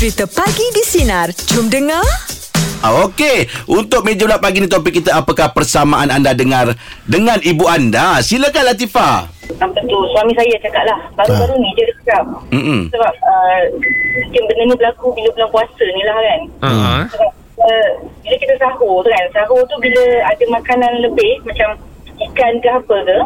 Cerita 0.00 0.24
Pagi 0.24 0.64
di 0.72 0.80
Sinar. 0.80 1.28
Jom 1.52 1.68
dengar. 1.68 2.00
Ah, 2.80 3.04
Okey, 3.04 3.44
untuk 3.68 4.00
meja 4.00 4.24
bulat 4.24 4.40
pagi 4.40 4.64
ni 4.64 4.64
topik 4.64 4.96
kita 4.96 5.12
apakah 5.12 5.52
persamaan 5.52 6.08
anda 6.08 6.32
dengar 6.32 6.72
dengan 7.04 7.36
ibu 7.44 7.68
anda? 7.68 8.16
Silakan 8.24 8.72
Latifah. 8.72 9.28
Sampai 9.60 9.84
tu 9.84 10.00
suami 10.16 10.32
saya 10.32 10.56
cakap 10.56 10.88
lah 10.88 10.96
Baru-baru 11.20 11.52
ni 11.60 11.68
dia 11.76 11.84
cakap 12.00 12.24
Mm-mm. 12.48 12.88
Sebab 12.88 13.12
uh, 13.12 13.60
Mungkin 14.24 14.42
benda 14.48 14.62
ni 14.64 14.74
berlaku 14.78 15.12
Bila 15.12 15.28
bulan 15.36 15.48
puasa 15.52 15.84
ni 15.84 16.02
lah 16.08 16.16
kan 16.16 16.40
Ha. 16.64 16.70
Sebab 17.12 17.30
uh, 17.60 17.90
Bila 18.24 18.36
kita 18.40 18.54
sahur 18.56 19.04
tu 19.04 19.10
kan 19.12 19.26
Sahur 19.36 19.60
tu 19.68 19.76
bila 19.84 20.02
ada 20.24 20.44
makanan 20.48 21.04
lebih 21.04 21.44
Macam 21.44 21.76
ikan 22.08 22.52
ke 22.62 22.68
apa 22.72 22.96
ke 23.04 23.18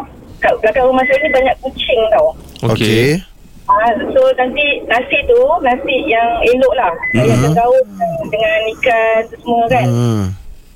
Kat 0.42 0.52
belakang 0.58 0.90
rumah 0.90 1.04
saya 1.06 1.22
ni 1.22 1.30
banyak 1.30 1.54
kucing 1.62 2.00
tau 2.10 2.28
Okey. 2.72 3.20
Ah, 3.64 3.90
so 3.96 4.20
nanti 4.34 4.60
nasi 4.84 5.18
tu 5.24 5.40
Nasi 5.60 5.96
yang 6.04 6.28
elok 6.44 6.74
lah 6.74 6.92
Saya 7.10 7.32
akan 7.32 7.52
gaul 7.54 7.80
Dengan 8.28 8.58
ikan 8.72 9.18
tu 9.24 9.36
semua 9.40 9.64
kan 9.66 9.86
Hmm. 9.88 10.24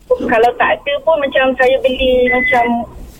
Kalau 0.09 0.51
tak 0.57 0.71
ada 0.73 0.93
pun 1.05 1.21
Macam 1.21 1.53
saya 1.55 1.77
beli 1.79 2.27
Macam 2.27 2.65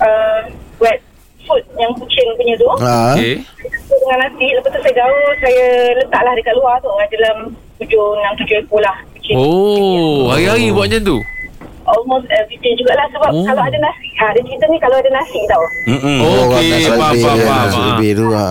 uh, 0.01 0.41
Wet 0.79 1.05
food 1.45 1.61
Yang 1.77 1.93
kucing 2.01 2.29
punya 2.35 2.55
tu 2.57 2.69
Ha. 2.81 3.13
Okey. 3.13 3.45
dengan 3.87 4.19
nasi 4.25 4.47
Lepas 4.57 4.73
tu 4.73 4.81
saya 4.81 4.95
gaul 4.97 5.29
Saya 5.39 5.65
letaklah 5.97 6.33
dekat 6.33 6.55
luar 6.57 6.81
tu 6.81 6.89
Dalam 6.89 7.37
tujuh, 7.79 8.05
enam, 8.19 8.33
tujuh 8.35 8.59
ekor 8.59 8.81
lah 8.81 8.97
kucing. 9.15 9.37
Oh, 9.37 10.33
hari-hari 10.33 10.73
buat 10.73 10.89
macam 10.89 11.03
tu. 11.05 11.19
Almost 11.89 12.27
everyday 12.31 12.73
jugalah 12.75 13.07
Sebab 13.09 13.31
Oh. 13.31 13.45
kalau 13.45 13.63
ada 13.63 13.79
nasi 13.79 14.07
ha, 14.15 14.31
Dia 14.31 14.43
cerita 14.43 14.65
ni 14.67 14.77
kalau 14.77 14.97
ada 14.97 15.11
nasi 15.11 15.41
tau 15.45 15.65
Mm-mm. 15.87 16.19
Oh, 16.21 16.45
Faham, 16.49 16.61
lebih 16.61 16.85
faham, 16.87 17.15
dia, 17.15 17.25
faham. 17.25 17.39
nasi 17.65 17.81
lebih 17.83 18.11
tu. 18.15 18.27
Ha. 18.31 18.45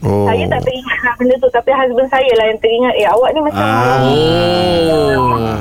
Oh. 0.00 0.24
Saya 0.24 0.44
tak 0.48 0.60
teringat 0.62 1.14
benda 1.14 1.34
tu 1.36 1.48
Tapi 1.50 1.70
husband 1.70 2.08
saya 2.08 2.30
lah 2.34 2.46
yang 2.46 2.58
teringat 2.58 2.94
Eh 2.94 3.06
awak 3.06 3.30
ni 3.30 3.40
macam 3.40 3.60
Ah. 3.60 4.00
Oh. 4.00 5.60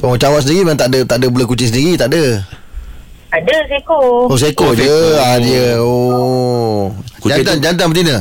Oh, 0.00 0.10
macam 0.10 0.28
awak 0.30 0.42
sendiri 0.42 0.62
memang 0.62 0.76
tak 0.76 0.88
ada 0.88 0.98
tak 1.04 1.16
ada 1.18 1.26
bela 1.26 1.44
kucing 1.44 1.68
sendiri, 1.68 1.92
tak 1.94 2.08
ada. 2.08 2.40
Ada 3.30 3.54
seekor 3.68 4.26
Oh, 4.26 4.34
seekor 4.34 4.68
Oh, 4.68 4.74
je. 4.74 4.88
Ah 5.18 5.36
dia. 5.38 5.76
Oh. 5.78 6.88
Kucing 7.20 7.40
jantan 7.40 7.54
tu- 7.54 7.62
jantan 7.62 7.86
betina. 7.88 8.16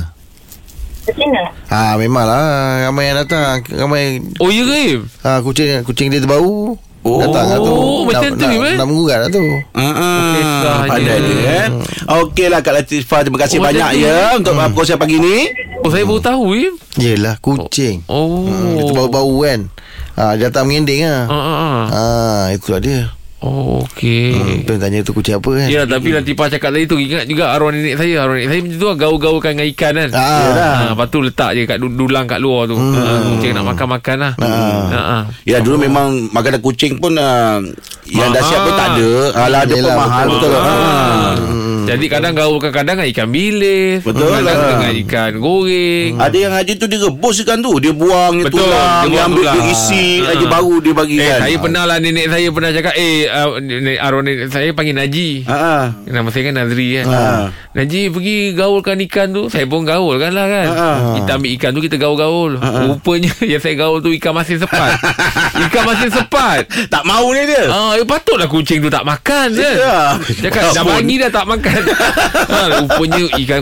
Betina 1.02 1.42
Ha, 1.66 1.96
memanglah 1.96 2.44
ramai 2.84 3.10
yang 3.10 3.18
datang. 3.18 3.64
Ramai 3.66 4.20
Oh, 4.38 4.50
ya 4.50 4.62
ke? 4.62 5.02
ha, 5.24 5.40
kucing 5.40 5.82
kucing 5.82 6.08
dia 6.10 6.20
terbau. 6.20 6.76
Oh. 7.10 7.20
Datang 7.26 7.46
lah 7.50 7.58
tu. 7.58 7.74
Oh, 7.74 8.02
macam 8.06 8.30
nak, 8.30 8.38
tu, 8.38 8.60
eh? 8.62 8.76
nak 8.78 8.88
mengurat 8.88 9.18
lah 9.26 9.30
tu. 9.34 9.46
Uh-uh. 9.74 10.30
Kisahnya. 10.38 10.90
Pandai 10.94 11.18
dia 11.26 11.40
eh. 11.42 11.68
Okeylah 12.10 12.60
Kak 12.62 12.74
Latifah 12.74 13.20
Terima 13.22 13.38
kasih 13.42 13.58
Oh, 13.58 13.66
banyak 13.66 13.86
macam 13.86 13.94
tu, 13.94 14.06
ya 14.06 14.20
Untuk 14.38 14.54
hmm. 14.54 14.66
perkongsian 14.74 14.98
pagi 14.98 15.18
ni 15.22 15.38
Oh, 15.80 15.90
saya 15.90 16.04
baru 16.04 16.22
tahu, 16.22 16.42
Im. 16.60 16.74
Yelah, 17.00 17.36
kucing. 17.40 18.04
Oh. 18.12 18.44
Hmm, 18.44 18.76
dia 18.76 18.84
terbau-bau 18.84 19.48
kan. 19.48 19.72
Ha, 20.20 20.36
dia 20.36 20.52
datang 20.52 20.68
mengending 20.68 21.08
ah. 21.08 21.24
Ha, 21.24 21.40
ha, 21.40 21.56
ha. 21.56 21.82
Ha, 21.88 22.04
itulah 22.52 22.84
dia. 22.84 23.16
Oh, 23.40 23.88
okey. 23.88 24.36
Hmm, 24.36 24.68
tu 24.68 24.76
tanya 24.76 25.00
tu 25.00 25.16
kucing 25.16 25.40
apa 25.40 25.48
kan. 25.48 25.68
Ya, 25.72 25.88
tapi 25.88 26.12
Latifah 26.12 26.52
cakap 26.52 26.76
tadi 26.76 26.92
tu 26.92 27.00
ingat 27.00 27.24
juga 27.24 27.56
arwah 27.56 27.72
nenek 27.72 27.96
saya. 27.96 28.28
Arwah 28.28 28.36
nenek 28.36 28.52
saya 28.52 28.60
macam 28.60 28.76
tu 28.76 28.86
lah, 28.86 28.98
gaul-gaulkan 29.00 29.52
dengan 29.56 29.68
ikan 29.72 29.94
kan. 29.96 30.10
Ah. 30.12 30.28
Ha, 30.28 30.66
lepas 30.92 31.08
tu 31.08 31.20
letak 31.24 31.50
je 31.56 31.64
kat 31.64 31.80
du- 31.80 31.96
dulang 31.96 32.28
kat 32.28 32.44
luar 32.44 32.68
tu. 32.68 32.76
Hmm. 32.76 33.00
Ha, 33.00 33.12
kucing 33.32 33.52
nak 33.56 33.66
makan-makan 33.72 34.18
lah. 34.20 34.34
Ah. 34.44 34.84
Ha, 34.92 35.00
ha. 35.00 35.20
Ya 35.48 35.64
dulu 35.64 35.80
memang 35.80 36.28
Makanan 36.30 36.60
kucing 36.60 37.00
pun 37.00 37.16
uh, 37.16 37.64
Yang 38.06 38.30
dah 38.36 38.44
siap 38.44 38.60
pun 38.62 38.74
tak 38.76 38.88
ada 38.96 39.10
Alah 39.40 39.60
ada 39.64 39.74
pun 39.74 39.82
Yelah, 39.82 39.96
mahal 39.96 40.26
betul. 40.28 40.50
Ha. 40.52 40.60
ha. 40.60 41.69
Jadi 41.90 42.06
kadang 42.08 42.34
gaulkan 42.34 42.70
kadang 42.70 42.96
dengan 42.96 43.10
ikan 43.10 43.28
bilis. 43.28 44.00
Betul 44.02 44.30
Kadang 44.30 44.46
lah. 44.46 44.70
dengan 44.72 44.94
ikan 45.00 45.32
goreng. 45.36 46.12
Ada 46.16 46.38
yang 46.38 46.54
haji 46.54 46.74
tu 46.76 46.86
dia 46.86 47.00
rebus 47.00 47.36
ikan 47.40 47.60
tu 47.60 47.74
Dia 47.78 47.92
buang 47.92 48.34
dia 48.36 48.46
Betul, 48.46 48.62
tulang 48.62 49.06
dia 49.06 49.20
ambil 49.24 49.42
tulang. 49.42 49.56
dia 49.56 49.64
isi 49.70 50.08
Ha. 50.20 50.26
Lagi 50.30 50.46
baru 50.46 50.76
dia 50.80 50.94
bagi 50.94 51.16
Eh, 51.16 51.26
kan 51.26 51.40
saya 51.42 51.56
pernah 51.58 51.84
lah 51.84 51.98
nenek 51.98 52.26
saya 52.28 52.48
pernah 52.50 52.70
cakap, 52.70 52.94
eh, 52.94 53.26
uh, 53.26 53.58
nenek, 53.58 53.98
arwah 53.98 54.22
nenek 54.22 54.48
saya 54.48 54.70
panggil 54.72 54.94
Naji. 54.94 55.30
ha. 55.44 55.56
ha. 55.56 55.76
Nama 56.04 56.28
saya 56.28 56.44
kan 56.44 56.54
Nazri 56.56 56.88
kan 56.94 57.06
Ha. 57.06 57.22
Naji 57.72 58.02
pergi 58.10 58.36
gaulkan 58.52 58.98
ikan 59.04 59.28
tu 59.30 59.44
Saya 59.48 59.66
pun 59.66 59.82
gaulkan 59.82 60.30
lah 60.30 60.46
kan 60.46 60.68
Ha. 60.70 60.90
Kita 61.16 61.32
ambil 61.36 61.52
ikan 61.54 61.70
tu 61.72 61.82
Kita 61.82 61.96
gaul-gaul 61.96 62.52
Rupanya 62.60 63.32
Yang 63.52 63.62
saya 63.62 63.76
gaul 63.78 64.00
tu 64.00 64.10
Ikan 64.10 64.32
masin 64.32 64.58
sepat 64.58 64.98
Ikan 65.66 65.84
masin 65.84 66.10
sepat 66.10 66.60
Tak 66.88 67.04
mau 67.04 67.30
ni 67.30 67.44
dia 67.44 67.66
Ah, 67.66 67.94
eh, 67.94 68.04
patutlah 68.04 68.46
kucing 68.46 68.80
tu 68.80 68.90
tak 68.90 69.02
makan 69.02 69.52
kan. 69.52 69.76
Ya. 69.76 69.98
Cakap 70.42 70.72
dah 70.72 70.84
bagi 70.84 71.16
dah 71.18 71.30
tak 71.30 71.46
makan. 71.46 71.79
ha, 72.52 72.60
rupanya 72.82 73.24
ikan 73.40 73.60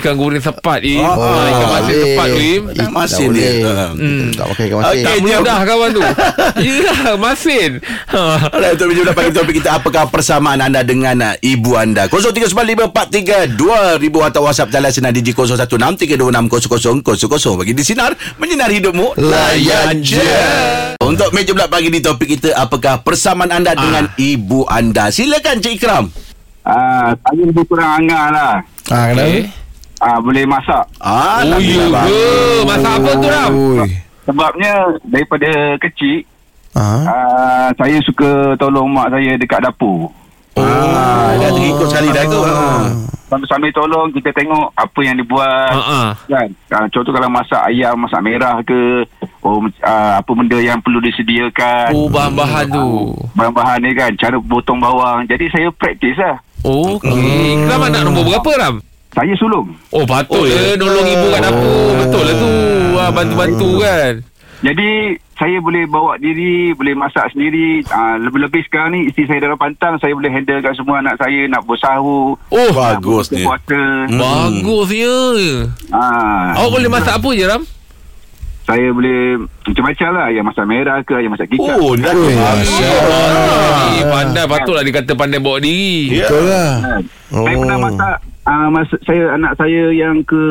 ikan 0.00 0.14
goreng 0.16 0.42
sepat 0.42 0.80
eh. 0.84 1.00
Oh, 1.00 1.16
ha, 1.16 1.48
ikan 1.48 1.68
masin 1.68 1.94
eh. 1.94 2.02
sepat 2.02 2.26
tu. 2.26 2.40
Im. 2.40 2.62
Ikan 2.74 2.90
masin 2.92 3.28
dia. 3.34 3.50
Ha. 3.64 3.86
Hmm. 3.94 4.26
Tak 4.34 4.46
pakai 4.54 4.64
ikan 4.70 4.78
masin. 4.80 5.04
Tak 5.04 5.14
jom. 5.16 5.24
mudah 5.40 5.58
kawan 5.64 5.88
tu. 5.94 6.02
Ya, 6.60 7.16
masin. 7.16 7.80
Ha. 8.10 8.20
Alright, 8.52 8.74
untuk 8.76 8.86
meja 8.92 9.00
bulat 9.02 9.16
pagi 9.16 9.32
topik 9.32 9.54
kita 9.62 9.70
Apakah 9.80 10.04
persamaan 10.12 10.60
anda 10.60 10.84
dengan 10.84 11.16
uh, 11.22 11.34
ibu 11.40 11.76
anda 11.78 12.06
0395432000 12.10 14.28
Atau 14.28 14.42
WhatsApp 14.44 14.70
talian 14.72 14.92
sinar 14.92 15.12
Digi 15.14 15.32
0163260000 15.32 17.60
Bagi 17.60 17.72
di 17.72 17.84
Sinar 17.86 18.12
Menyinar 18.36 18.70
hidupmu 18.70 19.14
Layan 19.18 20.02
je. 20.04 20.20
Untuk 21.00 21.32
meja 21.32 21.52
bulat 21.54 21.70
pagi 21.70 21.88
ni 21.88 22.00
topik 22.02 22.28
kita 22.38 22.54
Apakah 22.58 23.02
persamaan 23.02 23.50
anda 23.50 23.74
dengan 23.74 24.08
ibu 24.18 24.66
anda 24.68 25.10
Silakan 25.10 25.62
Cik 25.62 25.74
Ikram 25.80 26.29
Ah, 26.62 27.16
saya 27.16 27.42
lebih 27.42 27.64
kurang 27.64 28.04
angah 28.04 28.26
lah. 28.30 28.54
Ha, 28.88 28.98
kenapa? 29.10 29.24
Okay. 29.24 29.38
Ah, 30.00 30.16
boleh 30.16 30.44
masak. 30.44 30.84
Ah, 30.96 31.44
Oh, 31.44 31.60
ya 31.60 31.86
ke? 31.88 32.24
Masak 32.64 32.92
apa 32.96 33.10
tu, 33.16 33.28
Ram? 33.28 33.52
Sebabnya 34.24 34.72
daripada 35.04 35.48
kecil, 35.78 36.24
Ha? 36.70 36.86
ah, 37.02 37.68
saya 37.74 37.98
suka 38.00 38.54
tolong 38.54 38.86
mak 38.86 39.10
saya 39.10 39.34
dekat 39.34 39.58
dapur. 39.60 40.06
Ah, 40.54 41.34
dah 41.34 41.50
terikut 41.50 41.86
sekali 41.88 42.08
dah 42.10 42.24
tu. 42.24 42.40
Ah. 42.40 42.86
Sambil-sambil 43.26 43.70
tolong 43.70 44.10
kita 44.10 44.30
tengok 44.30 44.74
apa 44.74 45.00
yang 45.02 45.14
dibuat. 45.14 45.70
Ah. 45.70 46.10
Kan? 46.26 46.48
Ah, 46.70 46.86
contoh 46.88 47.10
kalau 47.10 47.30
masak 47.30 47.62
ayam, 47.64 47.94
masak 47.98 48.22
merah 48.22 48.58
ke, 48.62 49.02
oh, 49.42 49.62
ah, 49.82 50.18
apa 50.18 50.30
benda 50.30 50.58
yang 50.58 50.78
perlu 50.78 50.98
disediakan. 51.00 51.90
Oh, 51.90 52.06
bahan-bahan 52.06 52.66
tu. 52.70 53.14
Bahan-bahan 53.34 53.78
ni 53.82 53.90
kan, 53.92 54.10
cara 54.14 54.38
potong 54.38 54.78
bawang. 54.78 55.26
Jadi 55.26 55.50
saya 55.50 55.70
praktis 55.70 56.18
lah. 56.18 56.38
Okey. 56.62 57.56
Ikram 57.56 57.80
anak 57.82 58.02
nombor 58.04 58.24
berapa, 58.26 58.50
Ram? 58.56 58.74
Saya 59.10 59.34
sulung. 59.34 59.74
Oh, 59.90 60.04
patut 60.04 60.38
Oh, 60.38 60.40
oh, 60.40 60.46
ya. 60.46 60.76
nolong 60.76 61.02
ibu 61.04 61.26
kat 61.28 61.40
dapur. 61.42 61.90
Betul 61.98 62.22
lah 62.22 62.34
tu. 62.36 62.48
Wah, 62.94 63.08
bantu-bantu 63.10 63.68
kan. 63.80 64.14
Jadi 64.60 64.88
saya 65.34 65.56
boleh 65.56 65.88
bawa 65.88 66.20
diri, 66.20 66.76
boleh 66.76 66.92
masak 66.92 67.32
sendiri. 67.32 67.80
Ah, 67.88 68.20
lebih-lebih 68.20 68.60
sekarang 68.62 68.92
ni 68.92 69.08
isteri 69.08 69.24
saya 69.24 69.40
dalam 69.42 69.56
pantang, 69.56 69.96
saya 69.96 70.12
boleh 70.12 70.28
handle 70.28 70.60
kat 70.60 70.76
semua 70.76 71.00
anak 71.00 71.16
saya 71.16 71.48
nak 71.48 71.64
bersahur. 71.64 72.36
Oh, 72.36 72.68
Bagus 72.70 73.32
ni. 73.32 73.40
Puasa. 73.40 73.80
bagusnya. 74.06 75.16
Ah, 75.90 76.54
Awak 76.54 76.70
boleh 76.70 76.88
masak 76.88 77.16
apa 77.16 77.28
je, 77.32 77.44
Ram? 77.46 77.62
Saya 78.70 78.86
boleh 78.94 79.20
macam-macam 79.66 80.08
lah. 80.14 80.24
Ayam 80.30 80.44
masak 80.46 80.66
merah 80.70 80.98
ke, 81.02 81.12
ayam 81.18 81.30
masak 81.34 81.50
kicap. 81.50 81.74
Oh, 81.74 81.98
dah. 81.98 82.14
Ah, 82.14 83.90
eh, 83.98 84.06
pandai 84.06 84.46
patutlah 84.46 84.82
dia 84.86 84.94
kata 84.94 85.12
pandai 85.18 85.42
bawa 85.42 85.58
diri. 85.58 86.22
Ya. 86.22 86.30
Betul 86.30 86.42
lah. 86.46 86.72
Oh. 87.34 87.42
Saya 87.42 87.56
pernah 87.58 87.78
masak 87.82 88.16
uh, 88.46 88.68
masa 88.70 88.94
saya 89.02 89.24
anak 89.34 89.52
saya 89.58 89.82
yang 89.90 90.22
ke 90.22 90.44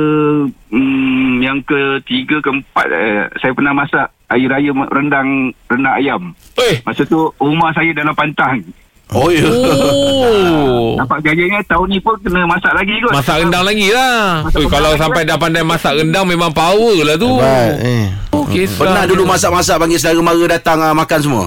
um, 0.75 1.39
yang 1.39 1.63
ke 1.63 2.03
tiga 2.03 2.43
ke 2.43 2.49
empat 2.51 2.87
uh, 2.91 3.23
saya 3.39 3.51
pernah 3.55 3.71
masak 3.71 4.07
air 4.35 4.47
raya 4.51 4.71
rendang 4.91 5.55
rendang 5.71 5.95
ayam. 5.95 6.21
Eh. 6.59 6.83
Masa 6.83 7.07
tu 7.07 7.31
rumah 7.39 7.71
saya 7.71 7.95
dalam 7.95 8.11
pantang. 8.11 8.67
Oh, 9.09 9.29
ya. 9.33 9.41
Oh. 9.49 10.93
Nampak 11.01 11.25
gayanya 11.25 11.57
tahun 11.65 11.87
ni 11.89 11.97
pun 11.97 12.13
kena 12.21 12.45
masak 12.45 12.77
lagi 12.77 12.93
kot. 13.01 13.09
Masak 13.09 13.41
rendang 13.41 13.65
lagi 13.65 13.89
lah. 13.89 14.45
Masak 14.45 14.53
Oi, 14.53 14.61
rendang 14.61 14.73
kalau 14.77 14.91
lagi 14.93 15.01
sampai 15.01 15.21
lah. 15.25 15.29
dah 15.33 15.37
pandai 15.41 15.63
masak 15.65 15.93
rendang 15.97 16.25
memang 16.29 16.51
power 16.53 16.95
lah 17.01 17.15
tu. 17.17 17.31
Hebat. 17.41 17.73
Eh. 17.81 18.05
Okey, 18.29 18.63
Pernah 18.77 19.03
dulu 19.09 19.25
masak-masak 19.25 19.81
panggil 19.81 19.97
saudara 19.97 20.21
mara 20.21 20.45
datang 20.45 20.77
ah, 20.85 20.93
makan 20.93 21.19
semua? 21.25 21.45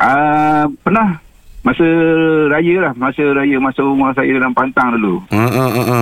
Ah 0.00 0.64
pernah 0.80 1.20
masa 1.60 1.84
raya 2.48 2.88
lah 2.88 2.92
masa 2.96 3.20
raya 3.36 3.60
masa 3.60 3.84
rumah 3.84 4.16
saya 4.16 4.32
dalam 4.32 4.56
pantang 4.56 4.96
dulu. 4.96 5.20
Ha 5.28 5.44
ha 5.44 5.66
ha. 5.68 5.82
ha. 5.84 6.00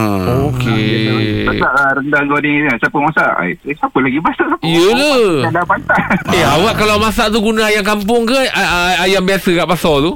Okey. 0.54 1.42
Masak 1.50 1.72
lah 1.74 1.88
rendang 1.98 2.24
kau 2.30 2.38
ni. 2.38 2.62
Siapa 2.78 2.98
masak? 3.02 3.30
Eh, 3.42 3.74
siapa 3.74 3.98
lagi 3.98 4.18
masak? 4.22 4.46
Siapa? 4.46 4.62
Iyalah. 4.62 5.26
Yang 5.42 5.54
dalam 5.58 5.66
pantang. 5.66 6.02
Eh, 6.30 6.44
awak 6.46 6.74
kalau 6.78 6.96
masak 7.02 7.26
tu 7.34 7.42
guna 7.42 7.66
ayam 7.66 7.82
kampung 7.82 8.22
ke 8.22 8.38
ayam 9.02 9.26
biasa 9.26 9.50
kat 9.58 9.66
pasar 9.66 9.96
tu? 10.06 10.12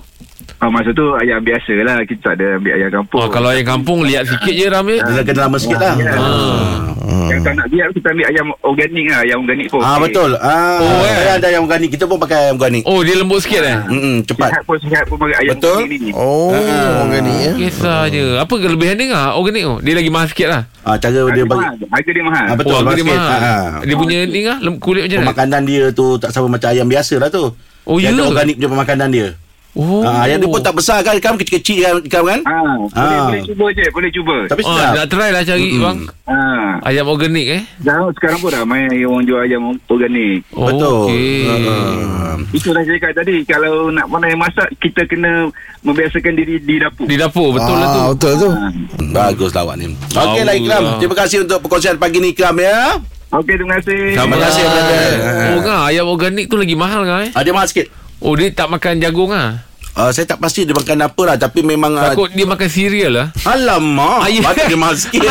Ah, 0.58 0.68
masa 0.68 0.90
tu 0.90 1.06
ayam 1.14 1.38
biasa 1.38 1.72
lah. 1.80 1.96
Kita 2.02 2.20
tak 2.22 2.34
ada 2.36 2.56
ambil 2.56 2.72
ayam 2.74 2.90
kampung. 2.92 3.18
Oh, 3.18 3.28
kalau 3.28 3.48
ayam 3.48 3.66
kampung 3.66 3.98
lihat 4.02 4.24
sikit 4.24 4.50
je 4.50 4.66
Ram 4.66 4.86
ya. 4.86 4.98
Dia 5.00 5.12
dah 5.14 5.24
kena 5.24 5.40
lama 5.42 5.56
sikit 5.56 5.76
lah 5.76 5.94
Ya. 5.94 6.12
Ah. 6.12 7.28
Yang 7.28 7.40
tak 7.42 7.54
nak 7.54 7.66
biar 7.68 7.86
kita 7.90 8.06
ambil 8.08 8.26
ayam 8.26 8.46
organik 8.62 9.04
lah. 9.06 9.18
Ayam 9.20 9.38
organik 9.40 9.66
pun. 9.68 9.80
Ah 9.80 9.90
okey. 9.92 10.02
betul. 10.04 10.30
Ah, 10.36 10.78
Oh, 10.78 11.02
eh. 11.02 11.14
saya 11.16 11.32
ada 11.34 11.46
ayam 11.48 11.62
organik. 11.62 11.90
Kita 11.90 12.04
pun 12.04 12.16
pakai 12.16 12.36
ayam 12.40 12.54
organik. 12.56 12.82
Oh, 12.84 13.00
dia 13.00 13.14
lembut 13.14 13.38
sikit 13.38 13.62
eh. 13.62 13.78
Hmm, 13.82 14.16
cepat. 14.22 14.48
Sihat 14.48 14.62
pun 14.62 14.76
sihat 14.78 15.04
pun 15.04 15.16
pakai 15.18 15.36
ayam 15.38 15.52
Betul. 15.54 15.76
organik 15.78 16.00
ni. 16.00 16.10
Oh, 16.12 16.50
Ah. 16.52 17.02
organik 17.02 17.36
ya. 17.36 17.52
Kisahnya. 17.58 18.24
Apa 18.38 18.54
kelebihan 18.54 18.94
dia 18.94 19.06
ngah 19.08 19.28
organik 19.34 19.62
tu? 19.62 19.76
Dia 19.82 19.94
lagi 19.94 20.10
mahal 20.10 20.28
sikit 20.28 20.48
lah. 20.48 20.62
Ah, 20.82 20.96
cara 20.96 21.14
Harga 21.14 21.26
dia 21.28 21.34
dia 21.34 21.44
bagi 21.44 21.58
mahal. 21.60 21.74
Harga 21.88 22.10
dia 22.10 22.24
mahal. 22.24 22.44
Ah, 22.44 22.56
betul. 22.56 22.72
oh, 22.72 22.78
harga 22.80 22.86
mahal 22.86 22.96
dia 22.96 23.06
mahal. 23.06 23.40
Ah. 23.40 23.70
Dia 23.82 23.96
punya 23.96 24.18
ni 24.24 24.40
ngah 24.42 24.58
lem- 24.60 24.78
kulit 24.78 25.02
macam 25.02 25.16
mana? 25.16 25.26
Pemakanan 25.26 25.62
dia 25.64 25.82
tu 25.90 26.06
tak 26.16 26.30
sama 26.30 26.46
macam 26.48 26.68
ayam 26.68 26.86
biasa 26.86 27.14
lah 27.18 27.28
tu. 27.28 27.44
Oh, 27.82 27.98
Dia 27.98 28.08
ya? 28.08 28.14
ada 28.14 28.22
organik 28.28 28.54
punya 28.56 28.70
pemakanan 28.70 29.08
dia. 29.10 29.28
Oh. 29.72 30.04
Ah, 30.04 30.28
ayam 30.28 30.36
dia 30.36 30.46
pun 30.46 30.60
tak 30.60 30.76
besar 30.76 31.00
kan. 31.00 31.16
Ikan 31.16 31.32
kecil-kecil 31.34 31.78
kan. 31.80 31.94
Ikan 32.02 32.22
kan. 32.22 32.40
Ah, 32.44 32.76
boleh, 32.76 32.92
Ah. 32.92 33.24
boleh 33.24 33.40
cuba 33.42 33.66
je. 33.72 33.84
Boleh 33.88 34.10
cuba. 34.12 34.36
Tapi 34.46 34.62
Oh, 34.62 34.70
sedap. 34.70 34.92
nak 34.92 35.06
try 35.08 35.28
lah 35.28 35.42
cari 35.42 35.64
Mm-mm. 35.66 35.80
bang. 35.80 35.98
Ah. 36.22 36.70
Ayam 36.84 37.08
organik 37.08 37.46
eh. 37.50 37.62
Dah 37.78 38.04
sekarang 38.12 38.38
pun 38.38 38.50
ramai 38.50 38.84
orang 39.00 39.24
jual 39.24 39.40
ayam 39.40 39.62
organik. 39.86 40.44
Oh, 40.52 40.68
Betul. 40.68 41.08
Okey. 41.08 41.48
Ah. 41.64 42.36
Itulah 42.50 42.82
saya 42.82 42.96
cakap 42.96 43.12
tadi. 43.18 43.36
Kalau 43.42 43.88
nak 43.88 44.06
pandai 44.06 44.34
masak, 44.34 44.68
kita 44.76 45.08
kena 45.08 45.48
membiasakan 45.80 46.32
diri 46.34 46.60
di 46.60 46.76
dapur. 46.76 47.04
Di 47.04 47.16
dapur 47.16 47.48
betul 47.50 47.72
lah 47.74 47.88
tu. 47.88 47.98
Ah, 47.98 48.08
betul 48.12 48.32
tu. 48.36 48.48
Ah. 48.50 48.70
Bagus 49.10 49.50
lah 49.50 49.62
awak 49.64 49.76
ni. 49.76 49.86
Okey 50.06 50.42
lah 50.42 50.54
Ikram. 50.54 50.84
Terima 51.00 51.16
kasih 51.16 51.36
untuk 51.42 51.58
perkongsian 51.60 51.96
pagi 51.96 52.20
ni 52.20 52.30
Ikram 52.30 52.60
ya. 52.60 53.00
Okey, 53.32 53.56
terima 53.56 53.80
kasih. 53.80 54.12
Terima 54.12 54.36
kasih, 54.36 54.62
brother. 54.62 55.08
Oh 55.48 55.60
ngah 55.64 55.80
ayam 55.88 56.04
organik 56.06 56.44
tu 56.46 56.60
lagi 56.60 56.76
mahal 56.76 57.00
ngah 57.02 57.20
eh. 57.24 57.30
Ah, 57.32 57.40
dia 57.40 57.50
mahal 57.50 57.64
sikit. 57.64 57.88
Oh 58.22 58.38
dia 58.38 58.54
tak 58.54 58.70
makan 58.70 59.02
jagung 59.02 59.34
ah. 59.34 59.66
Uh, 59.92 60.08
saya 60.08 60.24
tak 60.24 60.40
pasti 60.40 60.64
dia 60.64 60.72
makan 60.72 61.04
apa 61.04 61.22
lah 61.28 61.36
Tapi 61.36 61.60
memang 61.60 61.92
uh, 61.92 62.16
Takut 62.16 62.32
dia 62.32 62.48
makan 62.48 62.64
cereal 62.64 63.12
lah. 63.12 63.26
Alamak 63.44 64.24
Ayam. 64.24 64.40
Patut 64.46 64.64
dia 64.64 64.78
mahal 64.78 64.96
sikit 64.96 65.20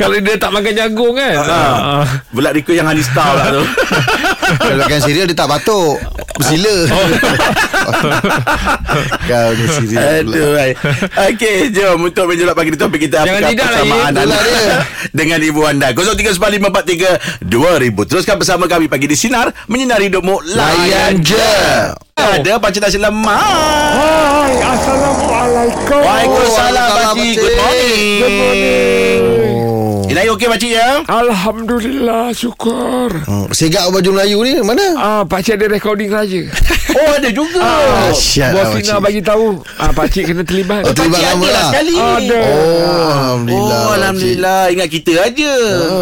Kalau 0.00 0.16
dia 0.16 0.40
tak 0.40 0.50
makan 0.56 0.72
jagung 0.72 1.20
kan. 1.20 1.36
Ah. 1.36 2.00
Ah. 2.00 2.06
Pula 2.32 2.56
request 2.56 2.80
yang 2.80 2.88
honey 2.88 3.04
star 3.04 3.34
lah 3.34 3.50
tu 3.50 3.60
Kalau 4.46 4.78
makan 4.78 5.00
cereal 5.02 5.26
dia 5.26 5.34
tak 5.34 5.50
batuk. 5.50 5.98
Bersila. 6.36 6.76
Kau 9.26 9.48
ni 9.52 9.66
cereal. 9.66 10.24
Aduh. 10.26 10.52
Okey 11.32 11.72
jom 11.72 12.04
Untuk 12.04 12.28
menjawab 12.28 12.52
pagi 12.52 12.70
ni 12.70 12.78
topik 12.78 13.00
kita 13.02 13.24
Jangan 13.24 13.40
Apakah 13.40 13.52
tidak 13.52 13.64
lah, 13.64 13.72
persamaan 13.72 14.12
Ye. 14.12 14.20
anda 14.20 14.36
dia. 14.36 14.76
Dengan 15.18 15.38
ibu 15.40 15.60
anda 15.64 15.86
0395432000 15.96 17.48
Teruskan 18.04 18.36
bersama 18.36 18.64
kami 18.66 18.86
Pagi 18.86 19.08
di 19.08 19.16
Sinar 19.16 19.48
Menyinari 19.66 20.12
hidupmu 20.12 20.44
Layan 20.52 21.24
je 21.24 21.48
Ada 22.16 22.60
Pakcik 22.60 22.84
Nasi 22.84 23.00
Lemak 23.00 23.40
Hai, 23.96 24.52
Assalamualaikum. 24.60 26.00
Waalaikumsalam. 26.00 27.16
Good 27.16 27.56
morning 27.56 28.18
Good 28.20 28.36
morning. 28.36 29.15
Oh. 30.16 30.18
Inayi 30.18 30.32
okey 30.32 30.48
Pakcik 30.48 30.72
ya 30.72 30.88
Alhamdulillah, 31.06 32.32
syukur. 32.32 33.12
Hmm. 33.22 33.46
Segak 33.50 33.84
baju 33.86 34.08
Melayu 34.10 34.38
ni 34.40 34.52
mana? 34.60 34.86
Ah, 34.96 35.22
pakcik 35.22 35.56
ada 35.56 35.68
recording 35.68 36.08
raja. 36.08 36.40
Oh 36.88 37.12
ada 37.12 37.28
juga 37.28 37.60
Ah, 37.60 38.08
Syat 38.08 38.56
Bos 38.56 38.62
lah, 38.62 38.72
Sina 38.72 38.96
pakcik. 38.96 39.04
bagi 39.04 39.20
tahu. 39.20 39.46
Ah, 39.76 39.92
pakcik 39.92 40.22
kena 40.24 40.40
terlibat. 40.40 40.80
Oh, 40.80 40.94
terlibat 40.94 41.18
Pakcik 41.18 41.28
lama 41.28 41.44
ada 41.44 41.52
lah 41.52 41.66
sekali 41.68 41.94
Ada. 41.94 42.40
Oh, 42.40 43.10
Alhamdulillah. 43.12 43.76
Oh 43.76 43.92
Alhamdulillah 43.92 44.60
Ingat 44.70 44.88
kita 44.88 45.12
aja 45.20 45.52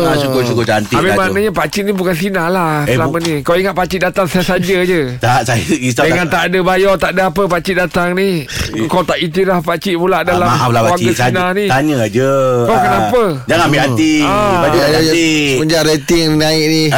ah, 0.04 0.14
Syukur-syukur 0.14 0.62
cantik 0.62 0.94
Habis 0.94 1.10
lah 1.10 1.16
tu 1.16 1.22
maknanya 1.24 1.50
pakcik 1.50 1.82
ni 1.82 1.92
bukan 1.92 2.14
Sina 2.14 2.46
lah 2.46 2.74
Eh, 2.84 2.94
selama 2.94 3.10
bu- 3.10 3.24
ni. 3.26 3.34
Kau 3.42 3.56
ingat 3.56 3.74
pakcik 3.74 4.00
datang 4.00 4.26
saya 4.28 4.44
saja 4.46 4.76
je. 4.80 5.00
Tak 5.24 5.40
saya 5.42 5.58
risau 5.66 6.04
Dengan 6.04 6.26
tak 6.28 6.42
ada 6.46 6.58
bayar, 6.62 6.94
tak 6.94 7.10
ada 7.10 7.22
apa 7.26 7.42
pakcik 7.44 7.74
datang 7.74 8.08
ni. 8.14 8.46
Kau 8.86 9.02
tak 9.02 9.18
iktiraf 9.18 9.66
pakcik 9.66 9.98
pula 9.98 10.16
Ah, 10.16 10.22
dalam 10.22 10.46
Maaf 10.46 10.70
lah 10.70 10.82
keluarga 10.84 10.94
pakcik 10.94 11.14
Sina 11.18 11.44
ni. 11.50 11.66
Tanya 11.66 11.96
aja 11.98 12.30
Kau 12.62 12.70
Ah, 12.70 12.80
kenapa? 12.80 13.22
Jangan 13.50 13.64
ambil 13.66 13.80
hati 13.82 14.03
Ah. 14.20 14.60
Baju 14.62 14.74
Ya, 14.74 14.84
tak 14.84 14.90
ya, 14.90 14.98
ya. 14.98 15.02
cantik 15.06 15.48
Semenjak 15.54 15.82
rating 15.84 16.28
naik 16.34 16.64
ni. 16.66 16.82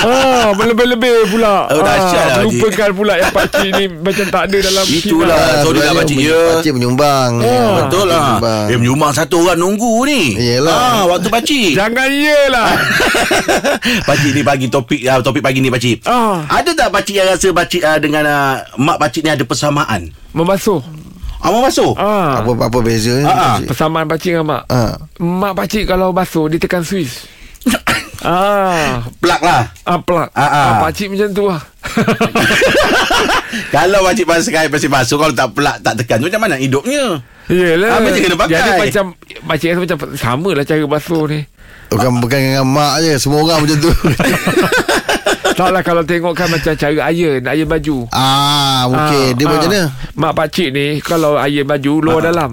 Ah, 0.00 0.50
berlebih-lebih 0.54 1.28
pula. 1.28 1.68
Oh, 1.68 1.80
dahsyat 1.80 2.26
lah. 2.26 2.36
Melupakan 2.42 2.90
pula 2.90 3.14
yang 3.16 3.30
pakcik 3.30 3.68
ni 3.70 3.84
macam 3.92 4.26
tak 4.26 4.42
ada 4.48 4.58
dalam 4.62 4.84
Itulah 4.86 5.36
Sina. 5.36 5.62
Sorry 5.62 5.80
lah 5.80 5.92
pakcik 5.94 6.16
ya 6.18 6.38
Pakcik 6.50 6.72
menyumbang. 6.72 7.30
Ah, 7.40 7.84
Betul 7.84 8.04
lah 8.06 8.22
Menyumbang. 8.22 8.64
Eh 8.66 8.76
menyumbang 8.76 9.12
satu 9.12 9.36
orang 9.42 9.58
nunggu 9.58 9.92
ni 10.06 10.22
Yelah. 10.34 10.72
ah, 10.72 11.02
Waktu 11.06 11.28
pakcik 11.28 11.72
Jangan 11.78 12.08
iyalah. 12.08 12.68
Pakcik 14.08 14.30
ni 14.32 14.42
bagi 14.42 14.66
topik 14.66 15.00
uh, 15.02 15.20
Topik 15.20 15.40
pagi 15.40 15.60
ni 15.60 15.68
pakcik 15.68 16.02
Ah. 16.02 16.44
Ada 16.48 16.72
tak 16.72 16.88
pakcik 16.90 17.14
yang 17.14 17.28
rasa 17.28 17.48
pakcik 17.50 17.82
uh, 17.82 17.98
Dengan 17.98 18.24
uh, 18.24 18.54
mak 18.76 18.96
pakcik 18.98 19.22
ni 19.22 19.30
ada 19.30 19.44
persamaan 19.44 20.08
Membasuh. 20.30 20.80
Ah, 21.40 21.48
mau 21.48 21.64
masuk 21.64 21.96
Ah. 21.96 22.44
Apa 22.44 22.68
apa 22.68 22.78
beza 22.84 23.16
ni? 23.16 23.24
Ah, 23.24 23.32
ah. 23.32 23.36
pakcik? 23.56 23.66
Persamaan 23.72 24.06
pakcik 24.06 24.30
dengan 24.36 24.46
mak. 24.46 24.62
Ah. 24.68 24.92
Mak 25.16 25.52
pakcik 25.56 25.84
kalau 25.88 26.12
basuh 26.12 26.52
dia 26.52 26.60
tekan 26.60 26.84
Swiss. 26.84 27.24
ah, 28.28 29.04
Plug 29.20 29.40
lah 29.40 29.72
ah 29.88 29.98
plug. 30.00 30.28
Ah, 30.36 30.44
ah. 30.44 30.64
Ah, 30.64 30.74
pakcik 30.84 31.12
macam 31.12 31.28
tu 31.32 31.44
lah. 31.48 31.60
Kalau 33.74 34.04
pakcik 34.06 34.28
pakai 34.28 34.70
Pakcik 34.70 34.92
basuh 34.92 35.18
Kalau 35.18 35.34
tak 35.34 35.50
plug 35.58 35.80
Tak 35.82 35.98
tekan 35.98 36.22
tu 36.22 36.30
Macam 36.30 36.44
mana 36.44 36.54
hidupnya 36.54 37.18
Yelah. 37.50 37.88
Ah, 37.90 37.98
macam 37.98 38.20
kena 38.22 38.36
pakai. 38.38 38.54
Jadi 38.54 38.70
macam 38.78 39.04
pakcik 39.50 39.68
rasa 39.74 39.80
macam 39.82 39.98
sama 40.14 40.50
lah 40.54 40.62
cara 40.62 40.84
basuh 40.86 41.24
ni. 41.26 41.40
Bukan 41.90 42.22
bukan 42.22 42.38
dengan 42.38 42.66
mak 42.70 43.02
je, 43.02 43.18
semua 43.18 43.42
orang 43.42 43.66
macam 43.66 43.76
tu. 43.82 43.90
Taklah 45.60 45.82
kalau 45.82 46.02
tengok 46.02 46.32
kan 46.32 46.48
macam 46.48 46.72
cara 46.72 47.00
iron, 47.08 47.40
iron 47.44 47.68
baju. 47.68 47.96
ah, 48.10 48.88
okey. 48.88 49.24
Dia 49.34 49.44
Ah, 49.44 49.50
macam 49.50 49.68
mana? 49.68 49.82
Mak 50.14 50.32
pakcik 50.34 50.68
ni 50.70 50.86
kalau 51.00 51.36
iron 51.36 51.66
baju 51.66 51.92
luar 52.00 52.22
dalam. 52.24 52.50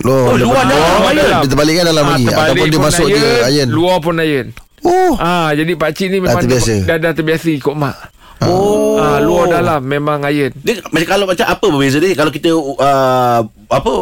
Loh, 0.00 0.32
Oh, 0.32 0.34
luar 0.34 0.64
dalam, 0.64 0.90
Luar 0.96 1.12
dalam. 1.12 1.40
Dia 1.40 1.50
terbalikkan 1.50 1.84
dalam 1.86 2.04
lagi 2.04 2.24
terbalik 2.24 2.40
ataupun 2.50 2.66
dia 2.66 2.80
masuk 2.80 3.06
je 3.06 3.24
iron. 3.52 3.68
Luar 3.70 3.96
pun 4.00 4.14
iron. 4.18 4.46
Oh. 4.80 5.12
Ah, 5.14 5.52
jadi 5.52 5.72
pakcik 5.76 6.08
ni 6.08 6.18
memang 6.18 6.40
terbiasa. 6.40 6.74
dah, 6.82 6.96
dah 6.96 7.12
terbiasa 7.12 7.46
ikut 7.52 7.74
mak. 7.74 7.96
Oh 8.40 8.96
Ah, 8.96 9.20
luar 9.20 9.52
dalam 9.52 9.84
memang 9.84 10.24
iron. 10.26 10.50
Dia 10.56 10.80
macam 10.86 11.06
kalau 11.06 11.24
macam 11.24 11.46
apa 11.46 11.64
berbeza 11.68 12.00
dia 12.00 12.16
kalau 12.16 12.32
kita 12.32 12.48
uh, 12.50 13.40
apa 13.68 13.92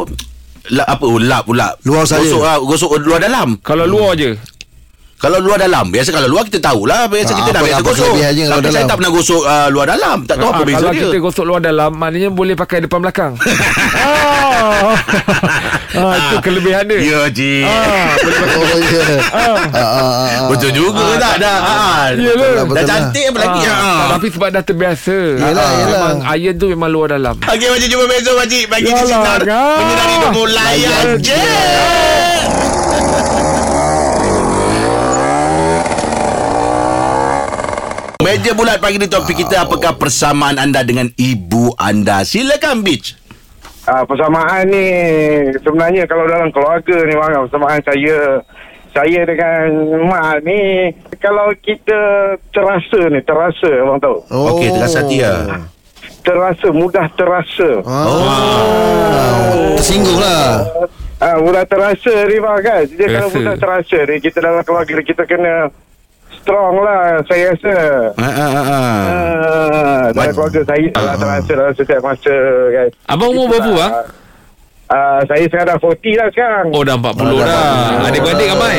la, 0.71 0.83
apa 0.87 1.03
oh, 1.03 1.19
lap 1.19 1.43
pula. 1.43 1.75
Luar 1.83 2.07
saya. 2.07 2.23
Gosok 2.23 2.41
uh, 2.41 2.57
gosok 2.63 2.91
luar 2.99 3.19
dalam. 3.19 3.59
Kalau 3.59 3.83
luar 3.83 4.15
je. 4.15 4.39
Kalau 5.19 5.37
luar 5.37 5.59
dalam 5.59 5.91
Biasa 5.91 6.09
kalau 6.09 6.27
luar 6.27 6.47
kita 6.47 6.63
tahulah 6.63 7.05
Biasa 7.05 7.31
kita 7.33 7.49
dah 7.49 7.59
apa- 7.59 7.67
biasa 7.67 7.77
apa 7.77 7.89
gosok. 7.89 8.13
Tapi 8.15 8.23
saya 8.39 8.71
dalam? 8.73 8.87
tak 8.87 8.95
pernah 8.95 9.11
gosok 9.11 9.41
uh, 9.43 9.67
luar 9.67 9.85
dalam. 9.89 10.17
Tak 10.23 10.35
tahu 10.37 10.47
apa 10.47 10.55
Ah, 10.55 10.63
beza 10.63 10.79
kalau 10.79 10.91
dia. 10.91 11.01
kita 11.03 11.17
gosok 11.19 11.45
luar 11.45 11.61
dalam 11.61 11.91
Maknanya 11.93 12.29
boleh 12.31 12.55
pakai 12.55 12.77
depan 12.81 12.99
belakang. 12.99 13.33
Ah. 13.35 14.95
ah, 15.99 16.15
Itu 16.15 16.37
kelebihan 16.39 16.83
dia. 16.85 16.99
Ya 16.99 17.19
Cik 17.27 17.63
boleh 18.17 18.37
pakai 18.37 18.55
Oh 18.55 19.55
ah. 19.75 20.47
Betul 20.47 20.71
juga 20.71 21.05
tak? 21.17 21.35
dah 21.37 21.57
ah, 21.59 22.03
Yelah. 22.11 22.51
Dah 22.55 22.65
Betul 22.65 22.85
cantik 22.85 23.25
apa 23.27 23.37
lagi. 23.41 23.59
Tapi 24.09 24.27
sebab 24.29 24.49
dah 24.49 24.63
terbiasa. 24.63 25.17
Yelah, 25.35 25.51
Ah, 25.59 25.71
yelah. 25.77 25.99
Memang 25.99 26.17
iron 26.33 26.55
tu 26.55 26.65
memang 26.69 26.89
luar 26.89 27.07
dalam. 27.11 27.35
Okey 27.37 27.67
macam 27.67 27.87
jumpa 27.87 28.05
besok 28.07 28.33
Pakcik 28.39 28.65
Bagi 28.65 28.83
di 28.85 28.91
Yalah, 28.93 29.03
sinar? 29.05 29.41
Menyinari 29.43 30.13
hidupmu 30.15 30.43
Layan. 30.45 30.55
Layan. 30.55 31.05
Je 31.19 31.43
Meja 38.19 38.51
bulat 38.51 38.83
pagi 38.83 38.99
ni 38.99 39.07
topik 39.07 39.31
kita 39.37 39.63
Apakah 39.63 39.95
persamaan 39.95 40.59
anda 40.59 40.83
dengan 40.83 41.07
ibu 41.15 41.71
anda 41.73 42.19
Silakan 42.21 42.83
Beach 42.83 43.15
Ah, 43.87 44.03
persamaan 44.03 44.67
ni 44.67 44.85
sebenarnya 45.55 46.03
kalau 46.03 46.27
dalam 46.27 46.51
keluarga 46.51 46.99
ni 46.99 47.15
bang 47.15 47.31
persamaan 47.41 47.79
saya 47.81 48.43
saya 48.91 49.21
dengan 49.23 49.65
mak 50.03 50.43
ni 50.43 50.91
kalau 51.15 51.49
kita 51.57 51.97
terasa 52.51 53.07
ni 53.07 53.17
terasa 53.19 53.65
abang 53.79 53.97
tahu 53.97 54.19
Oh. 54.29 54.53
Okey, 54.53 54.69
terasa 54.69 54.99
hati 54.99 55.23
ya. 55.23 55.63
terasa 56.21 56.67
mudah 56.69 57.07
terasa 57.09 57.69
Oh. 57.81 59.73
Tersinggung 59.73 60.19
lah. 60.19 60.67
ah 61.17 61.39
mudah 61.39 61.63
terasa 61.63 62.13
ni 62.27 62.37
bang 62.37 62.59
kan 62.61 62.83
dia 62.85 63.07
kalau 63.09 63.25
Terasa. 63.25 63.37
mudah 63.39 63.55
terasa 63.57 63.97
ni 64.05 64.15
kita 64.19 64.37
dalam 64.37 64.61
keluarga 64.61 65.01
kita 65.01 65.23
kena 65.23 65.71
strong 66.39 66.75
lah 66.79 67.19
saya 67.25 67.53
rasa 67.53 67.75
Ha, 68.15 68.29
ha, 68.29 68.47
ha, 68.47 68.61
ha. 68.61 68.79
ah, 68.79 70.03
dalam 70.11 70.33
keluarga 70.33 70.61
saya 70.63 70.89
lah 70.95 71.15
terasa 71.15 71.51
dalam 71.53 71.73
setiap 71.75 72.01
masa 72.01 72.35
kan 72.71 72.87
Abang 73.07 73.29
umur 73.31 73.45
berapa 73.47 73.71
bang? 73.71 73.93
Ah, 74.89 75.21
saya 75.29 75.45
sekarang 75.45 75.67
dah 75.69 75.77
40 75.77 76.17
lah 76.17 76.27
sekarang 76.33 76.65
Oh 76.73 76.81
dah 76.81 76.95
40 76.97 77.21
Oh, 77.21 77.39
dah 77.39 77.45
dah 77.45 77.63
40. 78.01 78.07
Adik-beradik 78.09 78.47
ramai 78.49 78.77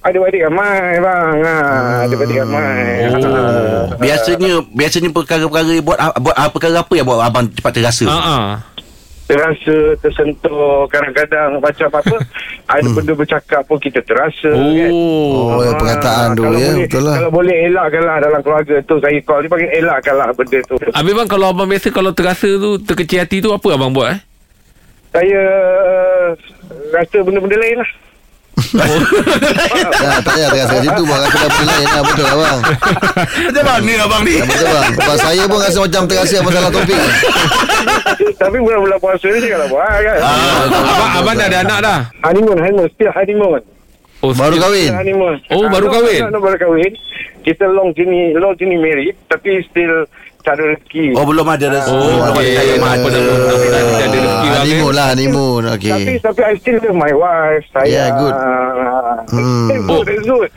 Adik-adik 0.00 0.40
ramai 0.48 0.96
bang 0.96 1.36
ha, 1.44 1.56
Adik-adik 2.06 2.36
ramai 2.40 2.84
Oh. 3.10 3.84
Biasanya 3.98 4.52
biasanya 4.70 5.08
perkara-perkara 5.12 5.76
buat 5.82 5.98
buat 6.22 6.36
ah, 6.38 6.48
perkara 6.48 6.80
apa 6.80 6.92
yang 6.94 7.04
buat 7.04 7.20
abang 7.20 7.44
cepat 7.52 7.72
terasa? 7.76 8.04
Ah, 8.08 8.16
ah. 8.16 8.44
Terasa 9.30 9.76
tersentuh 9.96 10.90
kadang-kadang 10.90 11.48
macam 11.56 11.86
apa 11.88 12.16
ada 12.74 12.88
benda 12.90 13.12
bercakap 13.14 13.62
pun 13.64 13.78
kita 13.78 14.02
terasa 14.02 14.50
kan? 14.50 14.90
Oh, 14.90 15.54
Ah, 15.54 15.62
ya, 15.62 15.72
perkataan 15.74 16.28
tu, 16.34 16.42
ya, 16.42 16.50
boleh, 16.50 16.70
betul 16.84 17.02
lah. 17.02 17.14
Kalau 17.14 17.30
boleh 17.30 17.56
elakkanlah 17.64 18.16
dalam 18.18 18.40
keluarga 18.40 18.74
tu 18.82 18.94
Saya 18.98 19.18
call 19.22 19.40
dia 19.40 19.50
panggil 19.50 19.70
elakkanlah 19.72 20.28
benda 20.32 20.58
tu. 20.64 20.74
Habis 20.90 21.12
bang 21.12 21.28
kalau 21.28 21.46
abang 21.48 21.66
biasa 21.66 21.88
Kalau 21.88 22.10
terasa 22.10 22.48
tu 22.50 22.70
Terkecil 22.78 23.18
hati 23.20 23.38
tu 23.38 23.50
Apa 23.50 23.68
abang 23.72 23.90
buat 23.90 24.08
eh? 24.10 24.20
Saya 25.10 25.42
uh, 25.42 26.28
rasa 26.90 27.18
benda-benda 27.20 27.56
lain 27.56 27.78
lah 27.78 27.90
Ya, 30.00 30.08
tak 30.16 30.22
payah 30.26 30.48
terasa 30.48 30.72
kat 30.72 30.82
situ 30.82 31.02
Bang 31.02 31.20
rasa 31.20 31.36
dah 31.40 31.62
lain 31.62 31.86
lah 31.86 32.02
Betul 32.02 32.24
lah 32.24 32.36
bang. 32.36 32.60
Macam 33.50 33.62
mana 33.62 33.80
ni 33.80 33.92
abang 33.96 34.22
ni? 34.22 34.32
Ya, 34.32 34.44
Betul 34.44 34.66
bang. 34.68 34.92
Sebab 34.94 35.16
saya 35.18 35.42
pun 35.44 35.58
rasa 35.58 35.78
macam 35.80 36.02
terasa 36.06 36.36
Masalah 36.40 36.70
topik. 36.70 37.00
Tapi 38.36 38.56
bulan-bulan 38.58 38.98
puasa 38.98 39.26
ni 39.26 39.38
janganlah 39.40 39.68
buat 39.68 39.98
kan? 40.00 40.18
Abang, 40.20 41.10
abang 41.16 41.34
dah 41.34 41.46
ada 41.46 41.58
anak 41.60 41.78
dah? 41.80 41.98
Honeymoon, 42.22 42.58
honeymoon, 42.58 42.88
still 42.90 43.10
honeymoon. 43.10 43.62
Oh 44.20 44.32
Baru 44.34 44.56
kahwin? 44.58 44.90
Honeymoon. 44.92 45.36
Oh, 45.48 45.64
baru 45.66 45.86
Ah, 45.86 45.92
kahwin? 45.96 46.20
no, 46.20 46.26
no, 46.26 46.34
no, 46.34 46.40
baru 46.42 46.56
kahwin. 46.58 46.92
Kita 47.40 47.64
long 47.66 47.90
journey 47.90 48.36
Long 48.36 48.52
journey 48.52 48.76
married 48.76 49.16
Tapi 49.24 49.64
still 49.64 50.04
Tak 50.40 50.52
ada 50.56 50.62
rezeki 50.72 51.04
Oh 51.14 51.24
belum 51.28 51.46
ada 51.46 51.66
rezeki. 51.68 51.92
Oh 51.92 52.08
belum 52.20 52.34
okay. 52.36 52.54
ada. 52.56 52.72
Apa 52.72 52.78
nama 52.80 52.96
Mudah-mudahan 53.04 53.84
dia 53.84 54.00
ada 54.00 54.18
rezeki 54.18 54.48
eh. 54.48 54.58
Honeymoon 54.60 54.92
lah 54.96 55.06
honeymoon 55.12 55.62
Tapi 55.68 55.90
Okay 55.92 56.16
tapi 56.20 56.40
I 56.44 56.54
still 56.60 56.78
love 56.80 56.96
my 56.96 57.12
wife. 57.12 57.64
Saya 57.72 57.86
Yeah, 57.90 58.08
good. 58.16 58.34
Hmm. 59.30 59.68
Hmm. 59.68 59.86
Good, 59.88 60.24
good. 60.24 60.50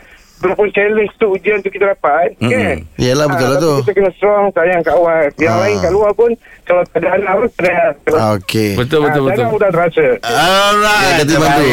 Walaupun 0.44 0.68
challenge 0.70 1.14
tu 1.16 1.28
ujian 1.30 1.58
tu 1.58 1.70
kita 1.70 1.88
dapat 1.90 2.36
Mm-mm. 2.38 2.52
kan. 2.52 2.76
Yelah, 2.98 3.26
betul 3.26 3.46
Ah, 3.46 3.50
lah 3.50 3.58
tu. 3.58 3.74
Kita 3.80 3.92
kena 3.94 4.12
strong 4.14 4.46
sayang 4.52 4.82
kat 4.82 4.98
wife. 4.98 5.34
Yang 5.38 5.50
Ah. 5.50 5.62
lain 5.62 5.76
kat 5.80 5.92
luar 5.92 6.12
pun 6.12 6.32
kalau 6.62 6.82
tak 6.86 7.00
ada 7.00 7.08
anak 7.14 7.34
pun 7.34 7.48
stress. 7.50 7.94
Okay 8.36 8.70
Betul 8.74 9.00
betul 9.02 9.22
Ah, 9.22 9.26
betul 9.26 9.40
Jangan 9.40 9.52
mudah 9.52 9.70
terasa. 9.70 10.06
Alright. 10.22 11.16
Ya, 11.24 11.38
bantu. 11.38 11.64